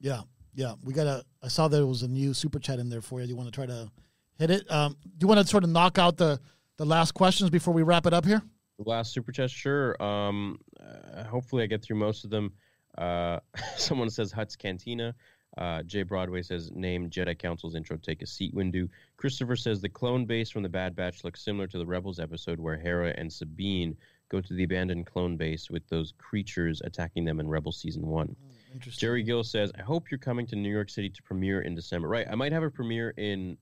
[0.00, 0.20] Yeah.
[0.54, 0.74] Yeah.
[0.82, 1.24] We got a.
[1.42, 3.26] I I saw there was a new super chat in there for you.
[3.26, 3.90] Do you want to try to
[4.38, 4.70] hit it?
[4.70, 6.40] Um, do you want to sort of knock out the,
[6.76, 8.42] the last questions before we wrap it up here?
[8.78, 10.00] The last super chat, sure.
[10.02, 12.52] Um, uh, hopefully, I get through most of them.
[12.98, 13.40] Uh,
[13.76, 15.14] someone says Hutt's Cantina.
[15.56, 17.96] Uh, Jay Broadway says name Jedi Council's intro.
[17.96, 18.88] Take a seat, Windu.
[19.16, 22.58] Christopher says the clone base from the Bad Batch looks similar to the Rebels episode
[22.58, 23.96] where Hera and Sabine
[24.28, 28.34] go to the abandoned clone base with those creatures attacking them in Rebel season one.
[28.72, 29.00] Interesting.
[29.00, 32.08] Jerry Gill says, I hope you're coming to New York City to premiere in December.
[32.08, 32.26] Right.
[32.28, 33.56] I might have a premiere in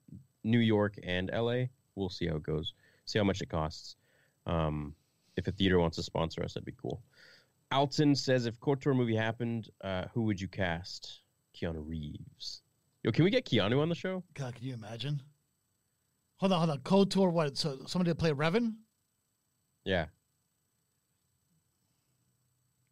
[0.45, 1.65] New York and LA.
[1.95, 2.73] We'll see how it goes.
[3.05, 3.97] See how much it costs.
[4.47, 4.95] Um,
[5.37, 7.03] if a theater wants to sponsor us, that'd be cool.
[7.71, 11.21] Alton says, if KOTOR movie happened, uh, who would you cast?
[11.57, 12.63] Keanu Reeves.
[13.03, 14.23] Yo, can we get Keanu on the show?
[14.35, 15.23] God, can you imagine?
[16.37, 16.79] Hold on, hold on.
[16.81, 17.57] KOTOR, what?
[17.57, 18.75] So somebody to play Revan?
[19.85, 20.07] Yeah.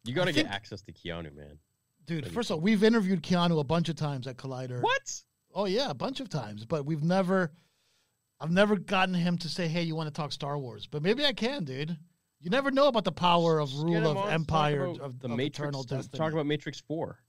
[0.03, 1.59] You got to get think- access to Keanu, man.
[2.07, 4.81] Dude, That'd first of all, we've interviewed Keanu a bunch of times at Collider.
[4.81, 5.21] What?
[5.53, 7.51] Oh yeah, a bunch of times, but we've never,
[8.39, 11.25] I've never gotten him to say, "Hey, you want to talk Star Wars?" But maybe
[11.25, 11.97] I can, dude.
[12.39, 15.19] You never know about the power of Just rule of on talk empire about of
[15.19, 15.59] the of Matrix.
[15.59, 16.17] eternal to destiny.
[16.17, 17.19] Talk about Matrix 4.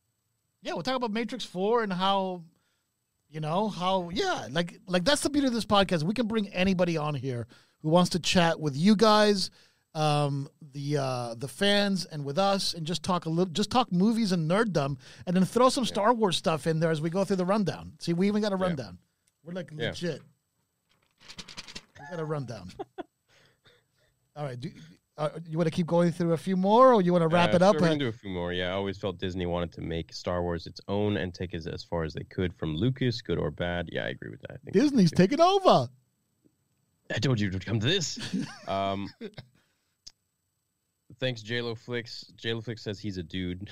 [0.62, 2.44] yeah, we'll talk about Matrix Four and how,
[3.28, 6.02] you know, how yeah, like like that's the beauty of this podcast.
[6.02, 7.46] We can bring anybody on here
[7.82, 9.50] who wants to chat with you guys,
[9.94, 13.92] um, the uh, the fans, and with us, and just talk a little, just talk
[13.92, 17.24] movies and nerddom, and then throw some Star Wars stuff in there as we go
[17.24, 17.92] through the rundown.
[17.98, 18.62] See, we even got a Yeah.
[18.62, 18.98] rundown.
[19.44, 19.88] We're like Yeah.
[19.88, 20.22] legit.
[22.00, 22.70] We got a rundown.
[24.36, 24.70] All right, do,
[25.18, 27.52] uh, you want to keep going through a few more, or you want to wrap
[27.52, 27.74] Uh, it up?
[27.74, 28.52] Sure, we can do a few more.
[28.54, 31.66] Yeah, I always felt Disney wanted to make Star Wars its own and take it
[31.66, 33.90] as far as they could from Lucas, good or bad.
[33.92, 34.60] Yeah, I agree with that.
[34.72, 35.90] Disney's taking over.
[37.14, 38.18] I told you to come to this.
[38.68, 39.06] um,
[41.22, 42.32] thanks, JLo Flix.
[42.36, 43.70] JLo Flix says he's a dude,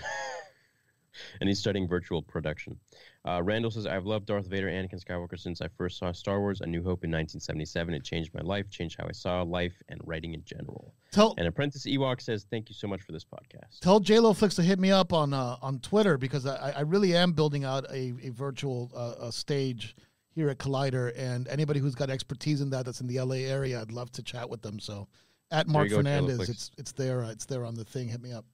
[1.40, 2.78] and he's studying virtual production.
[3.26, 6.38] Uh, Randall says I've loved Darth Vader, and Anakin Skywalker since I first saw Star
[6.38, 7.92] Wars: A New Hope in 1977.
[7.92, 10.94] It changed my life, changed how I saw life and writing in general.
[11.10, 13.80] Tell And Apprentice Ewok says thank you so much for this podcast.
[13.80, 17.16] tell JLo Flix to hit me up on uh, on Twitter because I, I really
[17.16, 19.96] am building out a, a virtual uh, a stage
[20.32, 23.80] here at Collider, and anybody who's got expertise in that that's in the LA area,
[23.80, 24.78] I'd love to chat with them.
[24.78, 25.08] So
[25.50, 28.08] at Marc go, Fernandez, it's it's there uh, it's there on the thing.
[28.08, 28.44] Hit me up.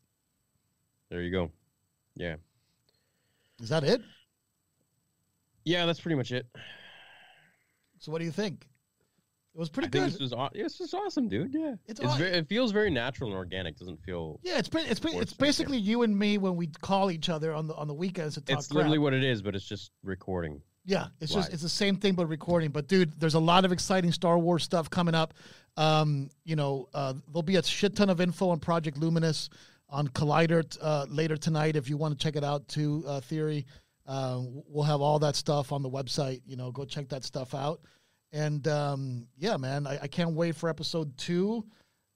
[1.11, 1.51] There you go.
[2.15, 2.37] Yeah.
[3.61, 4.01] Is that it?
[5.65, 6.47] Yeah, that's pretty much it.
[7.99, 8.67] So what do you think?
[9.55, 10.13] It was pretty I good.
[10.13, 11.55] this was aw- yeah, this was awesome, dude.
[11.55, 13.79] Yeah, It's it's, aw- very, it feels very natural and organic.
[13.79, 14.39] Doesn't feel.
[14.43, 17.55] yeah, it's ba- it's ba- it's basically you and me when we call each other
[17.55, 18.77] on the on the weekends to talk It's crap.
[18.77, 20.61] literally what it is, but it's just recording.
[20.85, 22.71] Yeah, it's just it's the same thing but recording.
[22.71, 25.33] But dude, there's a lot of exciting Star Wars stuff coming up.
[25.77, 29.51] Um, you know, uh, there'll be a shit ton of info on Project Luminous
[29.89, 31.77] on Collider uh, later tonight.
[31.77, 33.67] If you want to check it out, too, uh, Theory,
[34.07, 36.41] uh, we'll have all that stuff on the website.
[36.47, 37.81] You know, go check that stuff out.
[38.33, 41.65] And um, yeah, man, I, I can't wait for episode two.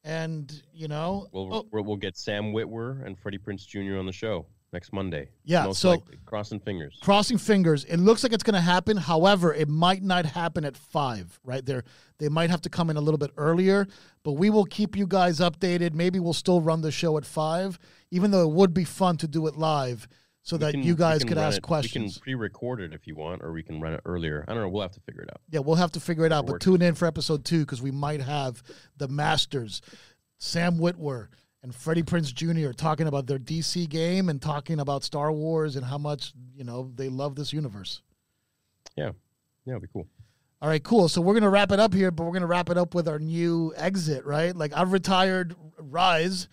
[0.03, 3.99] And you know, We'll oh, we'll, we'll get Sam Witwer and Freddie Prinze Jr.
[3.99, 4.47] on the show.
[4.73, 5.31] Next Monday.
[5.45, 6.19] Yeah, most so- likely.
[6.27, 6.97] crossing fingers.
[7.03, 10.77] crossing fingers it looks like it's going to happen however it might not happen at
[10.77, 11.83] five right there
[12.19, 13.89] they might have to come in a little bit earlier
[14.23, 17.81] but we will keep you guys updated maybe we'll still run the show at five
[18.13, 20.07] even though it would be fun to do it live
[20.43, 23.09] so We that can- you guys could ask it- questions We can pre-record it if
[23.09, 24.45] you want, or we can run it earlier.
[24.49, 24.69] I don't know.
[24.71, 25.41] We'll have to figure it out.
[25.51, 27.91] yeah we'll have to figure it out but tune in for episode two because we
[27.91, 28.63] might have
[28.97, 29.83] the masters
[30.39, 31.27] sam witwer
[31.63, 35.85] and freddie prinze jr talking about their dc game and talking about star wars and
[35.85, 38.03] how much you know they love this universe
[38.97, 39.11] Yeah,
[39.65, 40.07] yeah, it'll be cool.
[40.63, 41.09] All right, cool.
[41.09, 43.19] So we're gonna wrap it up here, but we're gonna wrap it up with our
[43.19, 44.55] new exit, right?
[44.55, 46.49] Like I've retired Rise,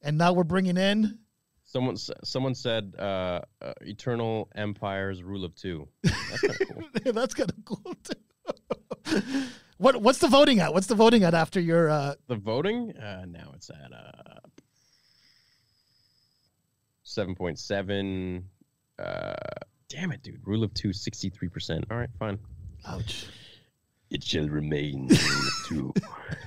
[0.00, 1.18] and now we're bringing in.
[1.64, 5.86] Someone someone said uh, uh, Eternal Empire's Rule of Two.
[6.02, 6.68] That's kind of
[7.04, 7.12] cool.
[7.12, 9.42] That's kind of cool too.
[9.78, 10.74] what What's the voting at?
[10.74, 11.88] What's the voting at after your?
[11.88, 14.41] Uh, The voting uh, now it's at uh,
[17.12, 18.44] seven point seven.
[18.98, 19.34] Uh,
[19.88, 20.40] damn it, dude!
[20.44, 21.84] Rule of two, 63 percent.
[21.90, 22.38] All right, fine.
[22.86, 23.26] ouch,
[24.10, 25.94] It shall remain Rule of Two.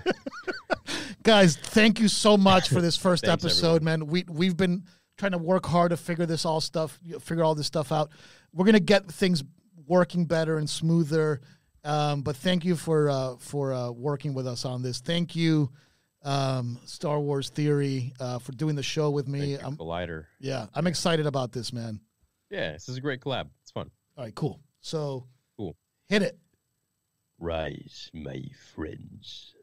[1.23, 1.55] guys!
[1.57, 4.07] Thank you so much for this first Thanks, episode, man.
[4.07, 4.83] We we've been
[5.17, 8.09] trying to work hard to figure this all stuff, figure all this stuff out.
[8.53, 9.43] We're gonna get things
[9.87, 11.41] working better and smoother.
[11.83, 14.99] Um, but thank you for uh, for uh, working with us on this.
[15.01, 15.69] Thank you,
[16.25, 19.55] um, Star Wars Theory, uh, for doing the show with me.
[19.57, 20.25] I'm, Collider.
[20.39, 22.01] yeah, I'm excited about this, man.
[22.49, 23.47] Yeah, this is a great collab.
[23.61, 23.89] It's fun.
[24.17, 24.59] All right, cool.
[24.81, 25.75] So, Cool.
[26.09, 26.37] hit it.
[27.39, 28.43] Rise, my
[28.75, 29.54] friends.